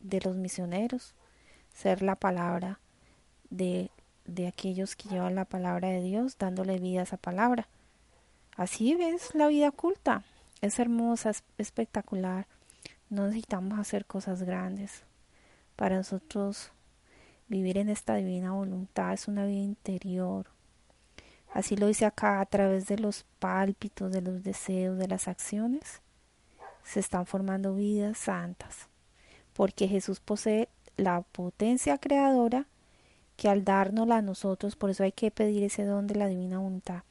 de 0.00 0.20
los 0.20 0.36
misioneros, 0.36 1.14
ser 1.72 2.02
la 2.02 2.16
palabra 2.16 2.78
de, 3.48 3.90
de 4.26 4.46
aquellos 4.46 4.94
que 4.94 5.08
llevan 5.08 5.34
la 5.34 5.46
palabra 5.46 5.88
de 5.88 6.02
Dios, 6.02 6.36
dándole 6.38 6.78
vida 6.78 7.00
a 7.00 7.04
esa 7.04 7.16
palabra. 7.16 7.66
Así 8.56 8.94
ves 8.94 9.34
la 9.34 9.48
vida 9.48 9.70
oculta. 9.70 10.22
Es 10.60 10.78
hermosa, 10.78 11.30
es 11.30 11.42
espectacular. 11.56 12.46
No 13.08 13.26
necesitamos 13.26 13.78
hacer 13.78 14.04
cosas 14.04 14.42
grandes. 14.42 15.02
Para 15.74 15.96
nosotros 15.96 16.70
vivir 17.48 17.78
en 17.78 17.88
esta 17.88 18.16
divina 18.16 18.52
voluntad 18.52 19.14
es 19.14 19.28
una 19.28 19.46
vida 19.46 19.62
interior. 19.62 20.46
Así 21.52 21.76
lo 21.76 21.86
dice 21.86 22.04
acá 22.04 22.40
a 22.40 22.46
través 22.46 22.86
de 22.86 22.98
los 22.98 23.24
pálpitos, 23.38 24.12
de 24.12 24.20
los 24.20 24.44
deseos, 24.44 24.98
de 24.98 25.08
las 25.08 25.26
acciones. 25.26 26.02
Se 26.84 27.00
están 27.00 27.26
formando 27.26 27.74
vidas 27.74 28.18
santas. 28.18 28.88
Porque 29.52 29.88
Jesús 29.88 30.20
posee 30.20 30.68
la 30.96 31.22
potencia 31.22 31.98
creadora 31.98 32.66
que 33.36 33.48
al 33.48 33.64
dárnosla 33.64 34.18
a 34.18 34.22
nosotros, 34.22 34.76
por 34.76 34.90
eso 34.90 35.02
hay 35.02 35.12
que 35.12 35.30
pedir 35.30 35.64
ese 35.64 35.84
don 35.84 36.06
de 36.06 36.14
la 36.14 36.28
divina 36.28 36.58
voluntad. 36.58 37.02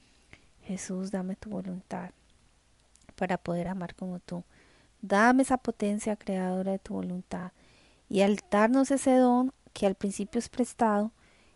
Jesús, 0.63 1.11
dame 1.11 1.35
tu 1.35 1.49
voluntad 1.49 2.11
para 3.15 3.37
poder 3.37 3.67
amar 3.67 3.95
como 3.95 4.19
tú. 4.19 4.43
Dame 5.01 5.43
esa 5.43 5.57
potencia 5.57 6.15
creadora 6.15 6.71
de 6.71 6.79
tu 6.79 6.93
voluntad. 6.93 7.51
Y 8.09 8.21
al 8.21 8.39
darnos 8.49 8.91
ese 8.91 9.15
don 9.17 9.53
que 9.73 9.85
al 9.85 9.95
principio 9.95 10.39
es 10.39 10.49
prestado, 10.49 11.11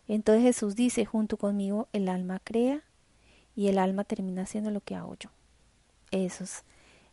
entonces 0.06 0.42
Jesús 0.42 0.74
dice, 0.74 1.04
junto 1.04 1.36
conmigo 1.36 1.88
el 1.92 2.08
alma 2.08 2.40
crea 2.42 2.82
y 3.54 3.68
el 3.68 3.78
alma 3.78 4.04
termina 4.04 4.42
haciendo 4.42 4.70
lo 4.70 4.80
que 4.80 4.94
hago 4.94 5.14
yo. 5.18 5.30
Eso 6.10 6.44
es, 6.44 6.64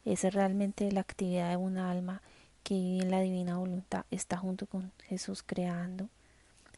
es 0.06 0.22
realmente 0.34 0.92
la 0.92 1.02
actividad 1.02 1.50
de 1.50 1.58
una 1.58 1.92
alma 1.92 2.22
que 2.64 2.76
vive 2.76 3.04
en 3.04 3.12
la 3.12 3.22
divina 3.22 3.58
voluntad, 3.58 4.06
está 4.10 4.38
junto 4.38 4.66
con 4.66 4.92
Jesús 5.04 5.44
creando, 5.44 6.10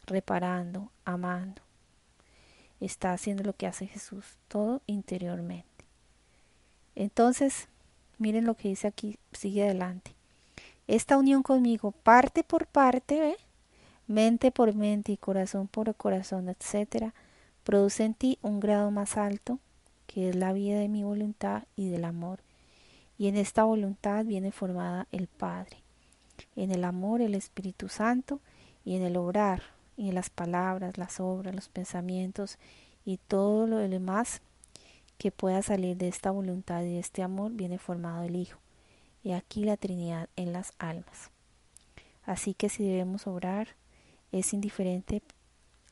reparando, 0.05 0.91
amando. 1.05 1.61
Está 2.79 3.13
haciendo 3.13 3.43
lo 3.43 3.53
que 3.53 3.67
hace 3.67 3.87
Jesús, 3.87 4.37
todo 4.47 4.81
interiormente. 4.85 5.85
Entonces, 6.95 7.67
miren 8.17 8.45
lo 8.45 8.55
que 8.55 8.69
dice 8.69 8.87
aquí, 8.87 9.17
sigue 9.31 9.63
adelante. 9.63 10.13
Esta 10.87 11.17
unión 11.17 11.43
conmigo, 11.43 11.91
parte 11.91 12.43
por 12.43 12.67
parte, 12.67 13.37
mente 14.07 14.51
por 14.51 14.73
mente 14.73 15.11
y 15.11 15.17
corazón 15.17 15.67
por 15.67 15.93
corazón, 15.95 16.49
etcétera, 16.49 17.13
produce 17.63 18.03
en 18.03 18.13
ti 18.13 18.39
un 18.41 18.59
grado 18.59 18.91
más 18.91 19.17
alto, 19.17 19.59
que 20.05 20.29
es 20.29 20.35
la 20.35 20.53
vida 20.53 20.79
de 20.79 20.87
mi 20.87 21.03
voluntad 21.03 21.63
y 21.75 21.89
del 21.89 22.05
amor. 22.05 22.39
Y 23.17 23.27
en 23.27 23.37
esta 23.37 23.63
voluntad 23.63 24.25
viene 24.25 24.51
formada 24.51 25.07
el 25.11 25.27
Padre, 25.27 25.77
en 26.55 26.71
el 26.71 26.83
amor 26.83 27.21
el 27.21 27.35
Espíritu 27.35 27.89
Santo 27.89 28.39
y 28.85 28.95
en 28.95 29.03
el 29.03 29.17
obrar 29.17 29.63
y 29.97 30.11
las 30.11 30.29
palabras, 30.29 30.97
las 30.97 31.19
obras, 31.19 31.55
los 31.55 31.69
pensamientos 31.69 32.59
y 33.03 33.17
todo 33.17 33.65
lo 33.65 33.77
demás 33.77 34.41
que 35.17 35.31
pueda 35.31 35.63
salir 35.63 35.97
de 35.97 36.07
esta 36.07 36.29
voluntad 36.29 36.83
y 36.83 36.93
de 36.93 36.99
este 36.99 37.23
amor 37.23 37.51
viene 37.53 37.79
formado 37.79 38.23
el 38.23 38.35
Hijo. 38.35 38.59
Y 39.23 39.31
aquí 39.31 39.63
la 39.63 39.77
Trinidad 39.77 40.29
en 40.35 40.53
las 40.53 40.73
almas. 40.77 41.31
Así 42.23 42.53
que 42.53 42.69
si 42.69 42.85
debemos 42.85 43.25
obrar, 43.25 43.69
es 44.31 44.53
indiferente 44.53 45.23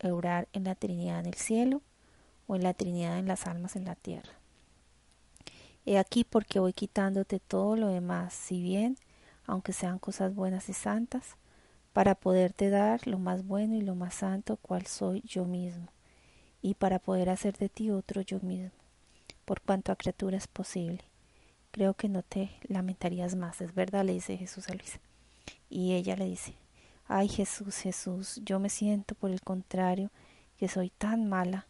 obrar 0.04 0.48
en 0.54 0.66
la 0.66 0.76
Trinidad 0.76 1.20
en 1.22 1.26
el 1.26 1.34
cielo 1.34 1.82
o 2.48 2.56
en 2.56 2.64
la 2.64 2.74
Trinidad 2.74 3.18
en 3.18 3.28
las 3.28 3.48
almas 3.48 3.76
en 3.76 3.86
la 3.86 3.96
tierra. 3.96 4.32
He 5.86 6.00
aquí 6.00 6.24
porque 6.24 6.60
voy 6.60 6.74
quitándote 6.74 7.40
todo 7.40 7.76
lo 7.76 7.90
demás, 7.90 8.34
si 8.34 8.62
bien, 8.62 8.98
aunque 9.46 9.72
sean 9.72 10.00
cosas 10.00 10.34
buenas 10.34 10.68
y 10.70 10.74
santas, 10.74 11.38
para 11.94 12.16
poderte 12.16 12.70
dar 12.70 13.06
lo 13.08 13.20
más 13.20 13.46
bueno 13.46 13.76
y 13.76 13.82
lo 13.82 13.94
más 13.94 14.16
santo 14.16 14.58
cual 14.58 14.88
soy 14.88 15.22
yo 15.22 15.46
mismo, 15.46 15.88
y 16.62 16.74
para 16.74 16.98
poder 16.98 17.30
hacer 17.30 17.56
de 17.58 17.70
ti 17.70 17.92
otro 17.92 18.22
yo 18.22 18.40
mismo, 18.40 18.72
por 19.46 19.62
cuanto 19.62 19.92
a 19.92 19.96
criatura 19.96 20.38
es 20.38 20.48
posible. 20.48 21.04
Creo 21.70 21.94
que 21.94 22.10
no 22.10 22.24
te 22.24 22.50
lamentarías 22.68 23.36
más, 23.36 23.62
es 23.62 23.76
verdad, 23.76 24.06
le 24.06 24.14
dice 24.14 24.38
Jesús 24.38 24.70
a 24.70 24.74
Luisa. 24.74 25.00
Y 25.70 25.94
ella 25.94 26.16
le 26.16 26.26
dice, 26.26 26.56
ay 27.08 27.28
Jesús, 27.28 27.78
Jesús, 27.78 28.42
yo 28.44 28.60
me 28.60 28.70
siento 28.70 29.14
por 29.14 29.30
el 29.30 29.42
contrario 29.42 30.10
que 30.58 30.68
soy 30.68 30.90
tan 30.90 31.30
mala, 31.30 31.68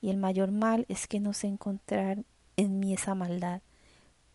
y 0.00 0.08
el 0.08 0.16
mayor 0.16 0.52
mal 0.52 0.86
es 0.88 1.06
que 1.06 1.20
no 1.20 1.34
sé 1.34 1.48
encontrar 1.48 2.24
en 2.56 2.78
mí 2.80 2.94
esa 2.94 3.14
maldad 3.14 3.62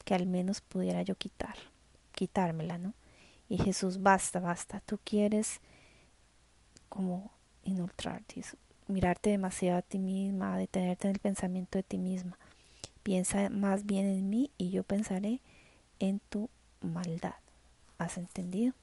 que 0.06 0.16
al 0.16 0.26
menos 0.26 0.62
pudiera 0.62 1.02
yo 1.02 1.16
quitar, 1.16 1.56
quitármela, 2.14 2.78
¿no? 2.78 2.94
Y 3.50 3.58
Jesús, 3.58 4.02
basta, 4.02 4.40
basta, 4.40 4.82
tú 4.86 5.00
quieres 5.04 5.60
como 6.90 7.32
inultrarte, 7.64 8.42
mirarte 8.88 9.30
demasiado 9.32 9.80
a 9.80 9.82
ti 9.82 10.00
misma, 10.00 10.58
detenerte 10.58 11.08
en 11.08 11.14
el 11.14 11.20
pensamiento 11.20 11.78
de 11.78 11.84
ti 11.84 11.98
misma. 11.98 12.38
Piensa 13.04 13.50
más 13.50 13.86
bien 13.86 14.06
en 14.06 14.30
mí 14.30 14.52
y 14.58 14.70
yo 14.70 14.84
pensaré 14.84 15.42
en 16.00 16.20
tu 16.30 16.50
maldad. 16.82 17.36
¿Has 17.98 18.18
entendido? 18.18 18.74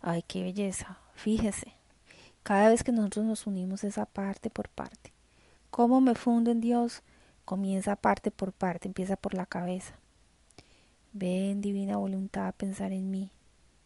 Ay, 0.00 0.22
qué 0.26 0.42
belleza. 0.42 0.98
Fíjese, 1.14 1.74
cada 2.42 2.70
vez 2.70 2.82
que 2.82 2.92
nosotros 2.92 3.24
nos 3.24 3.46
unimos 3.46 3.84
esa 3.84 4.06
parte 4.06 4.50
por 4.50 4.68
parte. 4.68 5.12
¿Cómo 5.70 6.00
me 6.00 6.14
fundo 6.14 6.50
en 6.50 6.60
Dios? 6.60 7.02
Comienza 7.44 7.96
parte 7.96 8.30
por 8.30 8.52
parte, 8.52 8.88
empieza 8.88 9.16
por 9.16 9.34
la 9.34 9.46
cabeza. 9.46 9.94
Ven, 11.12 11.60
divina 11.60 11.96
voluntad, 11.96 12.46
a 12.46 12.52
pensar 12.52 12.92
en 12.92 13.10
mí. 13.10 13.30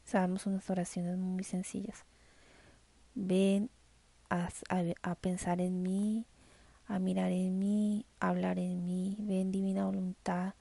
Sabemos 0.04 0.46
unas 0.46 0.68
oraciones 0.68 1.16
muy 1.16 1.44
sencillas. 1.44 2.04
Ven 3.14 3.70
a, 4.28 4.48
a, 5.02 5.14
pensar 5.14 5.60
en 5.60 5.82
mí, 5.82 6.26
a 6.86 6.98
mirar 6.98 7.30
en 7.30 7.58
mí, 7.58 8.04
a 8.20 8.28
hablar 8.28 8.58
en 8.58 8.84
mí. 8.84 9.16
Ven, 9.20 9.52
divina 9.52 9.86
voluntad, 9.86 10.54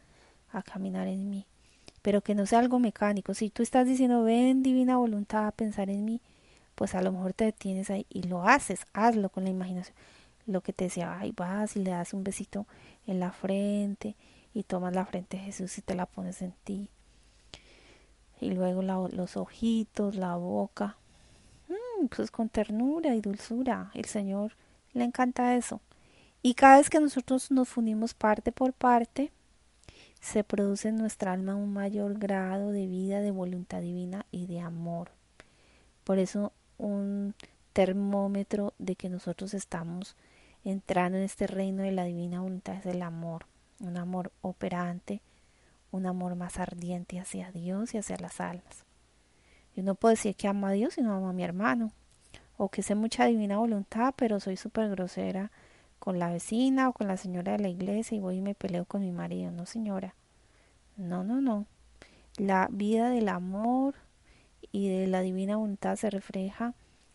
a 0.52 0.64
caminar 0.64 1.08
en 1.08 1.30
mí. 1.30 1.46
Pero 2.02 2.22
que 2.22 2.36
no 2.36 2.46
sea 2.46 2.60
algo 2.60 2.80
mecánico. 2.80 3.34
Si 3.34 3.50
tú 3.50 3.64
estás 3.64 3.88
diciendo, 3.88 4.24
ven, 4.24 4.64
divina 4.64 4.98
voluntad, 4.98 5.48
a 5.48 5.52
pensar 5.52 5.90
en 5.90 6.06
mí, 6.06 6.22
pues 6.76 6.96
a 6.96 7.02
lo 7.02 7.12
mejor 7.12 7.34
te 7.34 7.46
detienes 7.46 7.90
ahí 7.90 8.06
y 8.10 8.24
lo 8.24 8.44
haces, 8.48 8.86
hazlo 8.94 9.30
con 9.30 9.44
la 9.44 9.50
imaginación. 9.50 9.96
Lo 10.46 10.62
que 10.62 10.74
te 10.74 10.86
decía, 10.86 11.18
ay, 11.18 11.34
vas 11.36 11.76
y 11.76 11.84
le 11.84 11.92
das 11.92 12.14
un 12.14 12.24
besito 12.24 12.66
en 13.08 13.20
la 13.20 13.32
frente 13.32 14.16
y 14.54 14.64
tomas 14.64 14.94
la 14.94 15.06
frente 15.06 15.38
de 15.38 15.44
Jesús 15.44 15.78
y 15.78 15.82
te 15.82 15.96
la 15.96 16.06
pones 16.06 16.42
en 16.42 16.54
ti. 16.64 16.90
Y 18.40 18.52
luego 18.52 18.82
los 18.82 19.38
ojitos, 19.38 20.16
la 20.16 20.36
boca, 20.36 20.98
mmm, 21.70 22.08
pues 22.08 22.30
con 22.30 22.50
ternura 22.50 23.16
y 23.16 23.22
dulzura. 23.22 23.92
El 23.94 24.06
Señor 24.06 24.56
le 24.94 25.06
encanta 25.06 25.56
eso. 25.56 25.80
Y 26.42 26.56
cada 26.56 26.78
vez 26.78 26.90
que 26.90 27.00
nosotros 27.00 27.52
nos 27.52 27.70
fundimos 27.70 28.14
parte 28.14 28.52
por 28.52 28.74
parte, 28.74 29.32
se 30.20 30.44
produce 30.44 30.90
en 30.90 30.98
nuestra 30.98 31.34
alma 31.34 31.56
un 31.56 31.74
mayor 31.74 32.18
grado 32.18 32.72
de 32.72 32.88
vida, 32.88 33.22
de 33.22 33.32
voluntad 33.32 33.82
divina 33.82 34.26
y 34.32 34.46
de 34.48 34.60
amor. 34.60 35.12
Por 36.04 36.20
eso 36.20 36.52
un 36.78 37.34
termómetro 37.74 38.74
de 38.78 38.96
que 38.96 39.10
nosotros 39.10 39.54
estamos 39.54 40.16
entrando 40.64 41.18
en 41.18 41.24
este 41.24 41.48
reino 41.48 41.84
de 41.84 41.92
la 41.92 42.06
divina 42.06 42.42
voluntad 42.42 42.76
es 42.76 42.86
el 42.86 43.02
amor, 43.02 43.46
un 43.80 43.98
amor 43.98 44.32
operante, 44.42 45.22
un 45.92 46.06
amor 46.06 46.36
más 46.36 46.58
ardiente 46.60 47.20
hacia 47.20 47.52
Dios 47.52 47.94
y 47.94 47.98
hacia 47.98 48.18
las 48.18 48.40
almas. 48.40 48.86
Yo 49.76 49.84
no 49.84 49.96
puedo 49.96 50.12
decir 50.12 50.36
que 50.36 50.48
amo 50.48 50.68
a 50.68 50.72
Dios 50.72 50.98
y 50.98 51.02
no 51.02 51.14
amo 51.14 51.30
a 51.30 51.34
mi 51.34 51.44
hermano, 51.44 51.92
o 52.58 52.70
que 52.70 52.84
sé 52.84 52.96
mucha 52.96 53.26
divina 53.26 53.58
voluntad, 53.58 54.14
pero 54.16 54.40
soy 54.40 54.56
súper 54.56 54.90
grosera 54.90 55.52
con 56.00 56.20
la 56.20 56.30
vecina 56.30 56.90
o 56.90 56.94
con 56.94 57.08
la 57.08 57.18
señora 57.18 57.54
de 57.54 57.60
la 57.60 57.70
iglesia 57.70 58.18
y 58.18 58.20
voy 58.20 58.38
y 58.38 58.42
me 58.42 58.56
peleo 58.56 58.86
con 58.86 59.02
mi 59.02 59.12
marido. 59.12 59.52
No, 59.52 59.66
señora. 59.66 60.16
No, 60.96 61.24
no, 61.24 61.42
no. 61.42 61.66
La 62.38 62.68
vida 62.72 63.10
del 63.10 63.30
amor 63.30 63.96
y 64.72 64.90
de 64.90 65.08
la 65.08 65.22
divina 65.22 65.58
voluntad 65.58 65.96
se 65.96 66.10
refleja, 66.10 66.74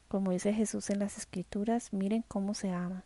como 0.09 0.33
dice 0.33 0.53
Jesús 0.53 0.91
en 0.91 0.99
las 0.99 1.19
escrituras, 1.19 1.93
miren 1.93 2.25
cómo 2.29 2.55
se 2.55 2.71
ama 2.71 3.05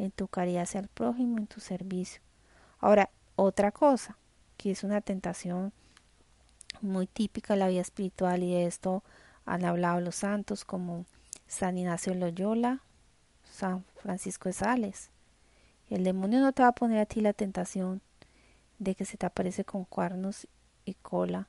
en 0.00 0.10
tu 0.10 0.28
caridad 0.28 0.62
hacia 0.62 0.80
el 0.80 0.88
prójimo, 0.88 1.38
en 1.38 1.46
tu 1.46 1.60
servicio. 1.60 2.22
Ahora, 2.78 3.10
otra 3.36 3.70
cosa, 3.70 4.16
que 4.56 4.70
es 4.70 4.82
una 4.82 5.00
tentación 5.00 5.72
muy 6.80 7.06
típica 7.06 7.54
de 7.54 7.60
la 7.60 7.68
vida 7.68 7.82
espiritual 7.82 8.42
y 8.42 8.52
de 8.52 8.66
esto 8.66 9.02
han 9.44 9.64
hablado 9.64 10.00
los 10.00 10.16
santos 10.16 10.64
como 10.64 11.04
San 11.46 11.76
Ignacio 11.76 12.14
Loyola, 12.14 12.80
San 13.44 13.84
Francisco 13.96 14.48
de 14.48 14.54
Sales. 14.54 15.10
El 15.90 16.04
demonio 16.04 16.40
no 16.40 16.52
te 16.52 16.62
va 16.62 16.68
a 16.68 16.74
poner 16.74 17.00
a 17.00 17.06
ti 17.06 17.20
la 17.20 17.32
tentación 17.32 18.00
de 18.78 18.94
que 18.94 19.04
se 19.04 19.18
te 19.18 19.26
aparece 19.26 19.64
con 19.64 19.84
cuernos 19.84 20.46
y 20.84 20.94
cola, 20.94 21.48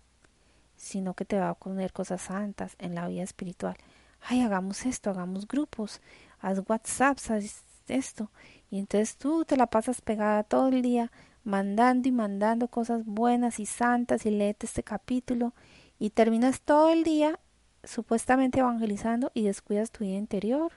sino 0.75 1.13
que 1.13 1.23
te 1.23 1.39
va 1.39 1.49
a 1.49 1.53
poner 1.53 1.93
cosas 1.93 2.23
santas 2.23 2.75
en 2.79 2.95
la 2.95 3.07
vida 3.07 3.23
espiritual. 3.23 3.77
Ay, 4.19 4.41
hagamos 4.41 4.85
esto, 4.85 5.09
hagamos 5.09 5.47
grupos, 5.47 6.01
haz 6.41 6.61
WhatsApp, 6.67 7.17
haz 7.29 7.63
esto. 7.91 8.31
Y 8.69 8.79
entonces 8.79 9.17
tú 9.17 9.45
te 9.45 9.57
la 9.57 9.67
pasas 9.67 10.01
pegada 10.01 10.43
todo 10.43 10.67
el 10.69 10.81
día 10.81 11.11
mandando 11.43 12.07
y 12.07 12.11
mandando 12.11 12.67
cosas 12.67 13.05
buenas 13.05 13.59
y 13.59 13.65
santas 13.65 14.25
y 14.25 14.31
leete 14.31 14.65
este 14.65 14.83
capítulo 14.83 15.53
y 15.99 16.11
terminas 16.11 16.61
todo 16.61 16.89
el 16.91 17.03
día 17.03 17.39
supuestamente 17.83 18.59
evangelizando 18.59 19.31
y 19.33 19.43
descuidas 19.43 19.91
tu 19.91 20.03
vida 20.03 20.17
interior 20.17 20.71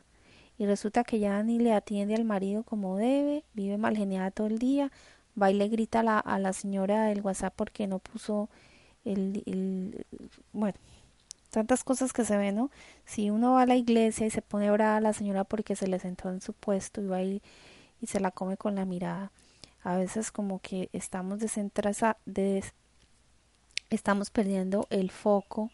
y 0.56 0.66
resulta 0.66 1.04
que 1.04 1.18
ya 1.18 1.42
ni 1.42 1.58
le 1.58 1.72
atiende 1.72 2.14
al 2.14 2.24
marido 2.24 2.62
como 2.62 2.96
debe, 2.96 3.44
vive 3.54 3.76
mal 3.76 3.96
geniada 3.96 4.30
todo 4.30 4.46
el 4.46 4.58
día, 4.58 4.92
va 5.40 5.50
y 5.50 5.54
le 5.54 5.68
grita 5.68 6.00
a 6.00 6.02
la, 6.02 6.18
a 6.18 6.38
la 6.38 6.52
señora 6.52 7.04
del 7.06 7.20
WhatsApp 7.20 7.54
porque 7.56 7.86
no 7.86 7.98
puso 7.98 8.48
el, 9.04 9.42
el, 9.46 10.06
bueno, 10.52 10.78
tantas 11.54 11.84
cosas 11.84 12.12
que 12.12 12.24
se 12.24 12.36
ven, 12.36 12.56
¿no? 12.56 12.70
Si 13.04 13.30
uno 13.30 13.54
va 13.54 13.62
a 13.62 13.66
la 13.66 13.76
iglesia 13.76 14.26
y 14.26 14.30
se 14.30 14.42
pone 14.42 14.70
brava 14.70 14.96
a 14.96 15.00
la 15.00 15.12
señora 15.12 15.44
porque 15.44 15.76
se 15.76 15.86
le 15.86 15.98
sentó 15.98 16.28
en 16.28 16.40
su 16.40 16.52
puesto 16.52 17.00
y 17.00 17.06
va 17.06 17.22
y, 17.22 17.42
y 18.00 18.06
se 18.06 18.20
la 18.20 18.30
come 18.32 18.56
con 18.56 18.74
la 18.74 18.84
mirada, 18.84 19.30
a 19.82 19.96
veces 19.96 20.32
como 20.32 20.60
que 20.60 20.90
estamos 20.92 21.38
des, 21.38 22.74
estamos 23.90 24.30
perdiendo 24.30 24.86
el 24.90 25.10
foco 25.10 25.70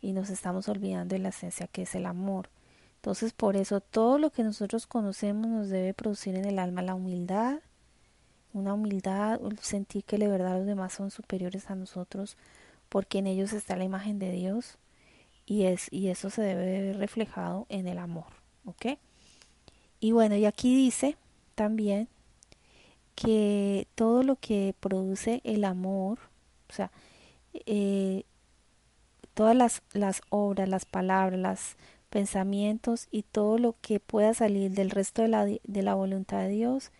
y 0.00 0.12
nos 0.12 0.30
estamos 0.30 0.68
olvidando 0.68 1.14
de 1.14 1.18
la 1.18 1.30
esencia 1.30 1.66
que 1.66 1.82
es 1.82 1.94
el 1.94 2.06
amor. 2.06 2.48
Entonces, 2.96 3.32
por 3.32 3.56
eso 3.56 3.80
todo 3.80 4.18
lo 4.18 4.30
que 4.30 4.44
nosotros 4.44 4.86
conocemos 4.86 5.48
nos 5.48 5.68
debe 5.68 5.94
producir 5.94 6.36
en 6.36 6.44
el 6.44 6.58
alma 6.58 6.80
la 6.82 6.94
humildad, 6.94 7.58
una 8.52 8.72
humildad, 8.72 9.40
sentir 9.60 10.04
que 10.04 10.16
de 10.16 10.28
verdad 10.28 10.58
los 10.58 10.66
demás 10.66 10.92
son 10.92 11.10
superiores 11.10 11.70
a 11.70 11.74
nosotros, 11.74 12.36
porque 12.88 13.18
en 13.18 13.26
ellos 13.26 13.52
está 13.52 13.76
la 13.76 13.84
imagen 13.84 14.18
de 14.18 14.30
Dios 14.30 14.78
y, 15.46 15.64
es, 15.64 15.88
y 15.92 16.08
eso 16.08 16.30
se 16.30 16.42
debe 16.42 16.82
ver 16.82 16.98
reflejado 16.98 17.66
en 17.68 17.88
el 17.88 17.98
amor, 17.98 18.26
¿ok? 18.64 18.98
Y 20.00 20.12
bueno, 20.12 20.36
y 20.36 20.46
aquí 20.46 20.74
dice 20.74 21.16
también 21.54 22.08
que 23.14 23.86
todo 23.94 24.22
lo 24.22 24.36
que 24.36 24.74
produce 24.80 25.40
el 25.44 25.64
amor, 25.64 26.18
o 26.68 26.72
sea, 26.72 26.90
eh, 27.66 28.24
todas 29.34 29.56
las, 29.56 29.82
las 29.92 30.22
obras, 30.30 30.68
las 30.68 30.84
palabras, 30.84 31.38
los 31.38 31.76
pensamientos 32.10 33.08
y 33.10 33.22
todo 33.22 33.58
lo 33.58 33.74
que 33.80 34.00
pueda 34.00 34.34
salir 34.34 34.70
del 34.70 34.90
resto 34.90 35.22
de 35.22 35.28
la, 35.28 35.44
de 35.44 35.82
la 35.82 35.94
voluntad 35.94 36.40
de 36.40 36.48
Dios 36.48 36.92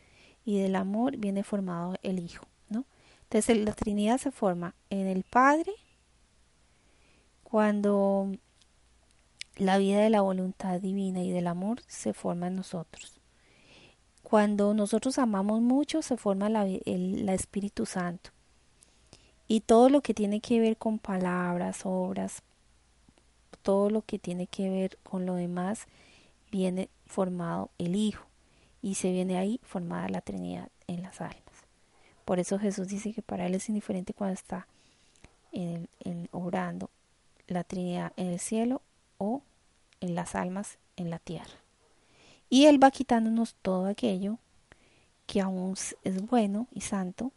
y 0.44 0.58
del 0.58 0.76
amor 0.76 1.16
viene 1.16 1.44
formado 1.44 1.96
el 2.02 2.18
Hijo, 2.18 2.46
¿no? 2.68 2.84
Entonces 3.24 3.58
la 3.58 3.72
Trinidad 3.72 4.18
se 4.18 4.30
forma 4.30 4.74
en 4.90 5.06
el 5.06 5.24
Padre, 5.24 5.72
cuando 7.54 8.32
la 9.54 9.78
vida 9.78 10.00
de 10.00 10.10
la 10.10 10.22
voluntad 10.22 10.80
divina 10.80 11.22
y 11.22 11.30
del 11.30 11.46
amor 11.46 11.82
se 11.86 12.12
forma 12.12 12.48
en 12.48 12.56
nosotros. 12.56 13.20
Cuando 14.24 14.74
nosotros 14.74 15.20
amamos 15.20 15.60
mucho, 15.60 16.02
se 16.02 16.16
forma 16.16 16.48
la, 16.48 16.66
el 16.66 17.28
Espíritu 17.28 17.86
Santo. 17.86 18.30
Y 19.46 19.60
todo 19.60 19.88
lo 19.88 20.00
que 20.00 20.14
tiene 20.14 20.40
que 20.40 20.58
ver 20.58 20.76
con 20.76 20.98
palabras, 20.98 21.82
obras, 21.84 22.42
todo 23.62 23.88
lo 23.88 24.02
que 24.02 24.18
tiene 24.18 24.48
que 24.48 24.68
ver 24.68 24.98
con 25.04 25.24
lo 25.24 25.36
demás, 25.36 25.86
viene 26.50 26.88
formado 27.06 27.70
el 27.78 27.94
Hijo. 27.94 28.26
Y 28.82 28.96
se 28.96 29.12
viene 29.12 29.38
ahí 29.38 29.60
formada 29.62 30.08
la 30.08 30.22
Trinidad 30.22 30.70
en 30.88 31.02
las 31.02 31.20
almas. 31.20 31.54
Por 32.24 32.40
eso 32.40 32.58
Jesús 32.58 32.88
dice 32.88 33.12
que 33.12 33.22
para 33.22 33.46
Él 33.46 33.54
es 33.54 33.68
indiferente 33.68 34.12
cuando 34.12 34.34
está 34.34 34.66
en, 35.52 35.88
en 36.00 36.28
orando 36.32 36.90
la 37.46 37.64
Trinidad 37.64 38.12
en 38.16 38.28
el 38.28 38.38
cielo 38.38 38.82
o 39.18 39.42
en 40.00 40.14
las 40.14 40.34
almas 40.34 40.78
en 40.96 41.10
la 41.10 41.18
tierra. 41.18 41.54
Y 42.48 42.66
Él 42.66 42.82
va 42.82 42.90
quitándonos 42.90 43.54
todo 43.62 43.86
aquello 43.86 44.38
que 45.26 45.40
aún 45.40 45.74
es 46.02 46.26
bueno 46.26 46.68
y 46.72 46.82
santo, 46.82 47.32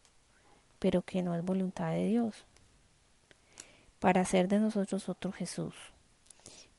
pero 0.80 1.02
que 1.02 1.24
no 1.24 1.36
es 1.36 1.43
voluntad 1.43 1.91
de 1.91 2.06
Dios, 2.06 2.46
para 4.00 4.22
hacer 4.22 4.48
de 4.48 4.60
nosotros 4.60 5.10
otro 5.10 5.32
Jesús. 5.32 5.74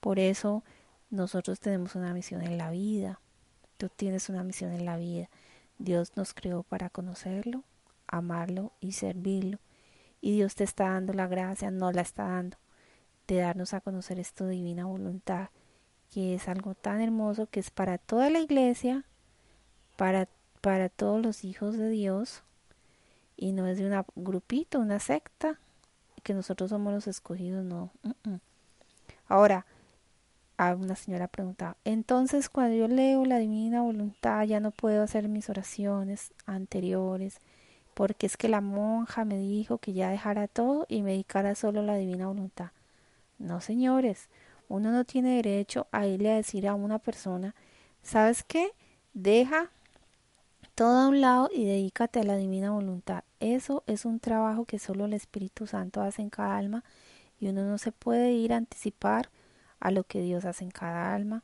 Por 0.00 0.18
eso 0.18 0.62
nosotros 1.10 1.58
tenemos 1.58 1.94
una 1.94 2.12
misión 2.12 2.42
en 2.42 2.58
la 2.58 2.70
vida, 2.70 3.20
tú 3.76 3.88
tienes 3.88 4.28
una 4.28 4.44
misión 4.44 4.72
en 4.72 4.84
la 4.84 4.96
vida. 4.96 5.28
Dios 5.78 6.12
nos 6.16 6.34
creó 6.34 6.62
para 6.62 6.90
conocerlo, 6.90 7.62
amarlo 8.06 8.72
y 8.80 8.92
servirlo. 8.92 9.58
Y 10.20 10.32
Dios 10.32 10.54
te 10.54 10.64
está 10.64 10.90
dando 10.90 11.12
la 11.12 11.28
gracia, 11.28 11.70
no 11.70 11.92
la 11.92 12.02
está 12.02 12.24
dando 12.24 12.58
de 13.28 13.36
darnos 13.36 13.74
a 13.74 13.80
conocer 13.80 14.18
esto 14.18 14.48
divina 14.48 14.86
voluntad, 14.86 15.50
que 16.10 16.34
es 16.34 16.48
algo 16.48 16.74
tan 16.74 17.00
hermoso 17.00 17.46
que 17.46 17.60
es 17.60 17.70
para 17.70 17.98
toda 17.98 18.30
la 18.30 18.40
iglesia, 18.40 19.04
para, 19.96 20.28
para 20.62 20.88
todos 20.88 21.22
los 21.22 21.44
hijos 21.44 21.76
de 21.76 21.90
Dios, 21.90 22.42
y 23.36 23.52
no 23.52 23.66
es 23.66 23.78
de 23.78 23.86
un 23.86 24.04
grupito, 24.16 24.80
una 24.80 24.98
secta, 24.98 25.58
que 26.22 26.34
nosotros 26.34 26.70
somos 26.70 26.92
los 26.92 27.06
escogidos, 27.06 27.64
no. 27.64 27.90
Ahora, 29.28 29.66
a 30.56 30.74
una 30.74 30.96
señora 30.96 31.28
preguntaba, 31.28 31.76
entonces 31.84 32.48
cuando 32.48 32.74
yo 32.76 32.88
leo 32.88 33.24
la 33.24 33.38
divina 33.38 33.82
voluntad 33.82 34.42
ya 34.44 34.58
no 34.58 34.72
puedo 34.72 35.02
hacer 35.02 35.28
mis 35.28 35.48
oraciones 35.50 36.32
anteriores, 36.46 37.40
porque 37.94 38.26
es 38.26 38.36
que 38.36 38.48
la 38.48 38.60
monja 38.60 39.24
me 39.24 39.38
dijo 39.38 39.78
que 39.78 39.92
ya 39.92 40.08
dejara 40.08 40.48
todo 40.48 40.86
y 40.88 41.02
me 41.02 41.12
dedicara 41.12 41.54
solo 41.54 41.80
a 41.80 41.84
la 41.84 41.96
divina 41.96 42.26
voluntad. 42.26 42.70
No, 43.38 43.60
señores, 43.60 44.28
uno 44.68 44.90
no 44.90 45.04
tiene 45.04 45.36
derecho 45.36 45.86
a 45.92 46.06
irle 46.06 46.32
a 46.32 46.36
decir 46.36 46.68
a 46.68 46.74
una 46.74 46.98
persona, 46.98 47.54
¿sabes 48.02 48.42
qué? 48.42 48.72
Deja 49.14 49.70
todo 50.74 50.98
a 50.98 51.08
un 51.08 51.20
lado 51.20 51.50
y 51.52 51.64
dedícate 51.64 52.20
a 52.20 52.24
la 52.24 52.36
divina 52.36 52.70
voluntad. 52.70 53.24
Eso 53.40 53.82
es 53.86 54.04
un 54.04 54.20
trabajo 54.20 54.64
que 54.64 54.78
solo 54.78 55.06
el 55.06 55.12
Espíritu 55.12 55.66
Santo 55.66 56.02
hace 56.02 56.22
en 56.22 56.30
cada 56.30 56.56
alma 56.56 56.84
y 57.40 57.48
uno 57.48 57.64
no 57.64 57.78
se 57.78 57.92
puede 57.92 58.32
ir 58.32 58.52
a 58.52 58.56
anticipar 58.56 59.30
a 59.80 59.90
lo 59.90 60.04
que 60.04 60.20
Dios 60.20 60.44
hace 60.44 60.64
en 60.64 60.70
cada 60.70 61.14
alma. 61.14 61.42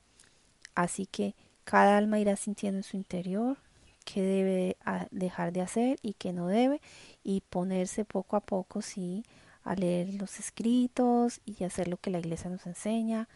Así 0.75 1.07
que 1.07 1.35
cada 1.65 1.97
alma 1.97 2.19
irá 2.19 2.37
sintiendo 2.37 2.79
en 2.79 2.83
su 2.83 2.97
interior 2.97 3.57
qué 4.05 4.23
debe 4.23 4.77
dejar 5.11 5.53
de 5.53 5.63
hacer 5.63 5.99
y 6.03 6.15
qué 6.15 6.33
no 6.33 6.49
debe 6.49 6.81
y 7.23 7.41
ponerse 7.41 8.05
poco 8.05 8.37
a 8.37 8.41
poco, 8.41 8.83
sí, 8.83 9.25
a 9.65 9.75
leer 9.75 10.15
los 10.15 10.39
escritos 10.39 11.41
y 11.45 11.65
hacer 11.65 11.89
lo 11.89 11.97
que 11.97 12.11
la 12.11 12.19
iglesia 12.19 12.51
nos 12.51 12.67
enseña, 12.67 13.29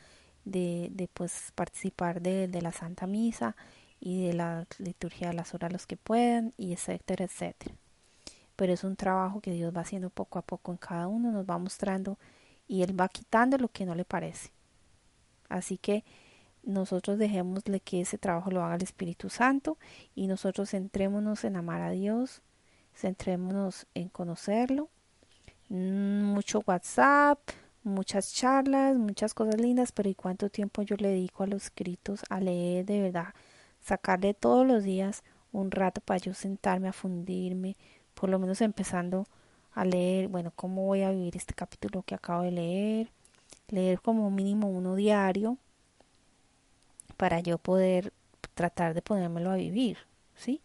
de, 0.44 0.88
de 0.92 1.08
pues 1.08 1.52
participar 1.54 2.22
de, 2.22 2.48
de 2.48 2.62
la 2.62 2.72
Santa 2.72 3.06
Misa 3.06 3.56
y 4.00 4.26
de 4.26 4.34
la 4.34 4.66
liturgia 4.78 5.28
de 5.28 5.34
las 5.34 5.54
horas 5.54 5.72
los 5.72 5.86
que 5.86 5.96
puedan, 5.96 6.52
y 6.56 6.72
etcétera, 6.72 7.24
etcétera. 7.24 7.74
Pero 8.56 8.72
es 8.72 8.84
un 8.84 8.96
trabajo 8.96 9.40
que 9.40 9.52
Dios 9.52 9.74
va 9.76 9.82
haciendo 9.82 10.10
poco 10.10 10.38
a 10.38 10.42
poco 10.42 10.72
en 10.72 10.78
cada 10.78 11.06
uno, 11.08 11.32
nos 11.32 11.48
va 11.48 11.58
mostrando 11.58 12.18
y 12.66 12.82
Él 12.82 12.98
va 12.98 13.08
quitando 13.08 13.58
lo 13.58 13.68
que 13.68 13.86
no 13.86 13.94
le 13.94 14.04
parece. 14.04 14.50
Así 15.48 15.78
que 15.78 16.04
nosotros 16.62 17.18
dejémosle 17.18 17.80
que 17.80 18.02
ese 18.02 18.18
trabajo 18.18 18.50
lo 18.50 18.62
haga 18.62 18.76
el 18.76 18.82
Espíritu 18.82 19.30
Santo 19.30 19.78
y 20.14 20.26
nosotros 20.26 20.70
centrémonos 20.70 21.44
en 21.44 21.56
amar 21.56 21.80
a 21.80 21.90
Dios, 21.90 22.42
centrémonos 22.94 23.86
en 23.94 24.08
conocerlo. 24.08 24.90
Mm, 25.68 26.22
mucho 26.24 26.62
WhatsApp, 26.66 27.38
muchas 27.82 28.32
charlas, 28.34 28.96
muchas 28.96 29.34
cosas 29.34 29.60
lindas, 29.60 29.92
pero 29.92 30.08
¿y 30.08 30.14
cuánto 30.14 30.48
tiempo 30.50 30.82
yo 30.82 30.96
le 30.96 31.08
dedico 31.08 31.42
a 31.42 31.46
los 31.46 31.64
escritos, 31.64 32.22
a 32.30 32.40
leer 32.40 32.86
de 32.86 33.02
verdad? 33.02 33.34
Sacarle 33.80 34.34
todos 34.34 34.66
los 34.66 34.84
días 34.84 35.22
un 35.52 35.70
rato 35.70 36.00
para 36.00 36.18
yo 36.18 36.34
sentarme 36.34 36.88
a 36.88 36.92
fundirme, 36.92 37.76
por 38.14 38.30
lo 38.30 38.38
menos 38.38 38.60
empezando 38.60 39.26
a 39.72 39.84
leer, 39.84 40.28
bueno, 40.28 40.52
cómo 40.56 40.86
voy 40.86 41.02
a 41.02 41.10
vivir 41.10 41.36
este 41.36 41.54
capítulo 41.54 42.02
que 42.02 42.14
acabo 42.14 42.42
de 42.42 42.52
leer, 42.52 43.12
leer 43.68 44.00
como 44.00 44.30
mínimo 44.30 44.68
uno 44.68 44.96
diario 44.96 45.58
para 47.16 47.40
yo 47.40 47.58
poder 47.58 48.12
tratar 48.54 48.94
de 48.94 49.02
ponérmelo 49.02 49.50
a 49.50 49.56
vivir, 49.56 49.98
¿sí? 50.36 50.62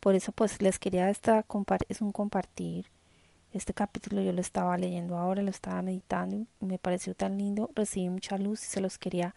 Por 0.00 0.14
eso 0.14 0.32
pues 0.32 0.62
les 0.62 0.78
quería 0.78 1.10
esta 1.10 1.44
es 1.88 2.00
un 2.00 2.12
compartir 2.12 2.86
este 3.56 3.74
capítulo 3.74 4.22
yo 4.22 4.32
lo 4.32 4.40
estaba 4.40 4.76
leyendo 4.76 5.16
ahora, 5.16 5.42
lo 5.42 5.50
estaba 5.50 5.82
meditando 5.82 6.36
y 6.36 6.46
me 6.64 6.78
pareció 6.78 7.14
tan 7.14 7.38
lindo, 7.38 7.70
recibí 7.74 8.08
mucha 8.08 8.38
luz 8.38 8.62
y 8.62 8.66
se 8.66 8.80
los 8.80 8.98
quería 8.98 9.34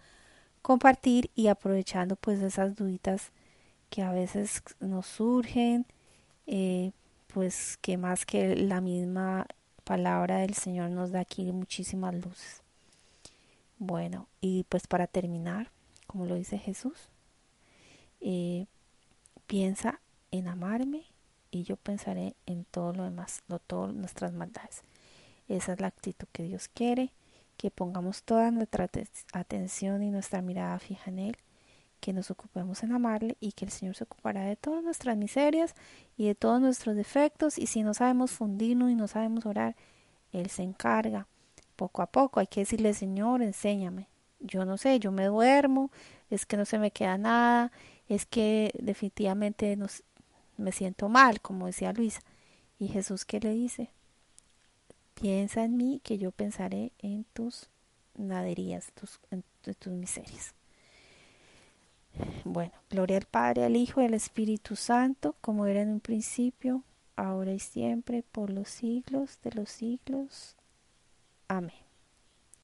compartir 0.62 1.32
y 1.36 1.48
aprovechando 1.48 2.16
pues 2.16 2.42
esas 2.42 2.76
duditas 2.76 3.32
que 3.90 4.04
a 4.04 4.12
veces 4.12 4.62
nos 4.80 5.08
surgen, 5.08 5.86
eh, 6.48 6.92
pues 7.34 7.78
que 7.82 7.98
más 7.98 8.26
que 8.26 8.56
la 8.56 8.82
misma 8.82 9.48
palabra 9.84 10.40
del 10.40 10.54
Señor 10.54 10.90
nos 10.92 11.12
da 11.12 11.22
aquí 11.22 11.52
muchísimas 11.52 12.14
luces. 12.14 12.62
Bueno, 13.78 14.28
y 14.42 14.66
pues 14.70 14.88
para 14.88 15.08
terminar, 15.08 15.72
como 16.08 16.26
lo 16.26 16.36
dice 16.36 16.58
Jesús, 16.58 17.10
eh, 18.20 18.66
piensa 19.48 20.02
en 20.32 20.48
amarme 20.48 21.04
y 21.52 21.64
yo 21.64 21.78
pensaré 21.78 22.36
en 22.46 22.66
todo 22.66 22.94
lo 22.94 23.04
demás, 23.04 23.44
no 23.48 23.60
todas 23.60 23.94
nuestras 23.94 24.34
maldades. 24.34 24.84
Esa 25.48 25.74
es 25.74 25.82
la 25.82 25.88
actitud 25.88 26.28
que 26.32 26.44
Dios 26.44 26.68
quiere, 26.68 27.12
que 27.58 27.72
pongamos 27.72 28.24
toda 28.24 28.52
nuestra 28.52 28.90
atención 29.34 30.04
y 30.04 30.12
nuestra 30.12 30.42
mirada 30.42 30.80
fija 30.80 31.10
en 31.10 31.20
Él, 31.20 31.38
que 32.00 32.14
nos 32.14 32.32
ocupemos 32.32 32.84
en 32.84 32.94
amarle 32.94 33.36
y 33.40 33.52
que 33.52 33.66
el 33.66 33.72
Señor 33.72 33.96
se 33.96 34.06
ocupará 34.06 34.44
de 34.44 34.56
todas 34.56 34.84
nuestras 34.84 35.18
miserias 35.18 35.76
y 36.18 36.28
de 36.28 36.36
todos 36.36 36.62
nuestros 36.62 36.96
defectos 36.96 37.58
y 37.58 37.68
si 37.68 37.84
no 37.84 37.94
sabemos 37.94 38.32
fundirnos 38.32 38.92
y 38.92 38.96
no 38.96 39.08
sabemos 39.08 39.46
orar, 39.46 39.76
Él 40.32 40.50
se 40.50 40.64
encarga. 40.64 41.28
Poco 41.76 42.02
a 42.02 42.08
poco 42.08 42.40
hay 42.40 42.48
que 42.48 42.62
decirle, 42.62 42.94
Señor, 42.94 43.42
enséñame. 43.42 44.08
Yo 44.40 44.64
no 44.64 44.78
sé, 44.78 45.00
yo 45.00 45.12
me 45.12 45.26
duermo, 45.26 45.92
es 46.30 46.46
que 46.46 46.56
no 46.56 46.66
se 46.66 46.80
me 46.80 46.92
queda 46.92 47.18
nada, 47.18 47.72
es 48.08 48.26
que 48.26 48.72
definitivamente 48.80 49.76
nos, 49.76 50.04
me 50.60 50.72
siento 50.72 51.10
mal, 51.10 51.42
como 51.42 51.66
decía 51.66 51.94
Luisa. 51.94 52.22
Y 52.78 52.88
Jesús, 52.88 53.26
¿qué 53.26 53.40
le 53.40 53.52
dice? 53.52 53.90
Piensa 55.16 55.64
en 55.64 55.78
mí, 55.78 56.00
que 56.04 56.18
yo 56.18 56.32
pensaré 56.32 56.92
en 57.00 57.26
tus 57.34 57.70
naderías, 58.16 58.92
tus, 58.94 59.20
en, 59.32 59.44
tus 59.80 59.94
miserias. 59.94 60.54
Bueno, 62.44 62.74
gloria 62.90 63.18
al 63.18 63.26
Padre, 63.26 63.66
al 63.66 63.76
Hijo 63.76 64.02
y 64.02 64.06
al 64.06 64.14
Espíritu 64.14 64.76
Santo, 64.76 65.36
como 65.42 65.66
era 65.66 65.82
en 65.82 65.90
un 65.90 66.00
principio, 66.00 66.84
ahora 67.16 67.54
y 67.54 67.60
siempre, 67.60 68.24
por 68.24 68.50
los 68.50 68.70
siglos 68.70 69.40
de 69.44 69.52
los 69.52 69.70
siglos. 69.70 70.56
Amén. 71.48 71.89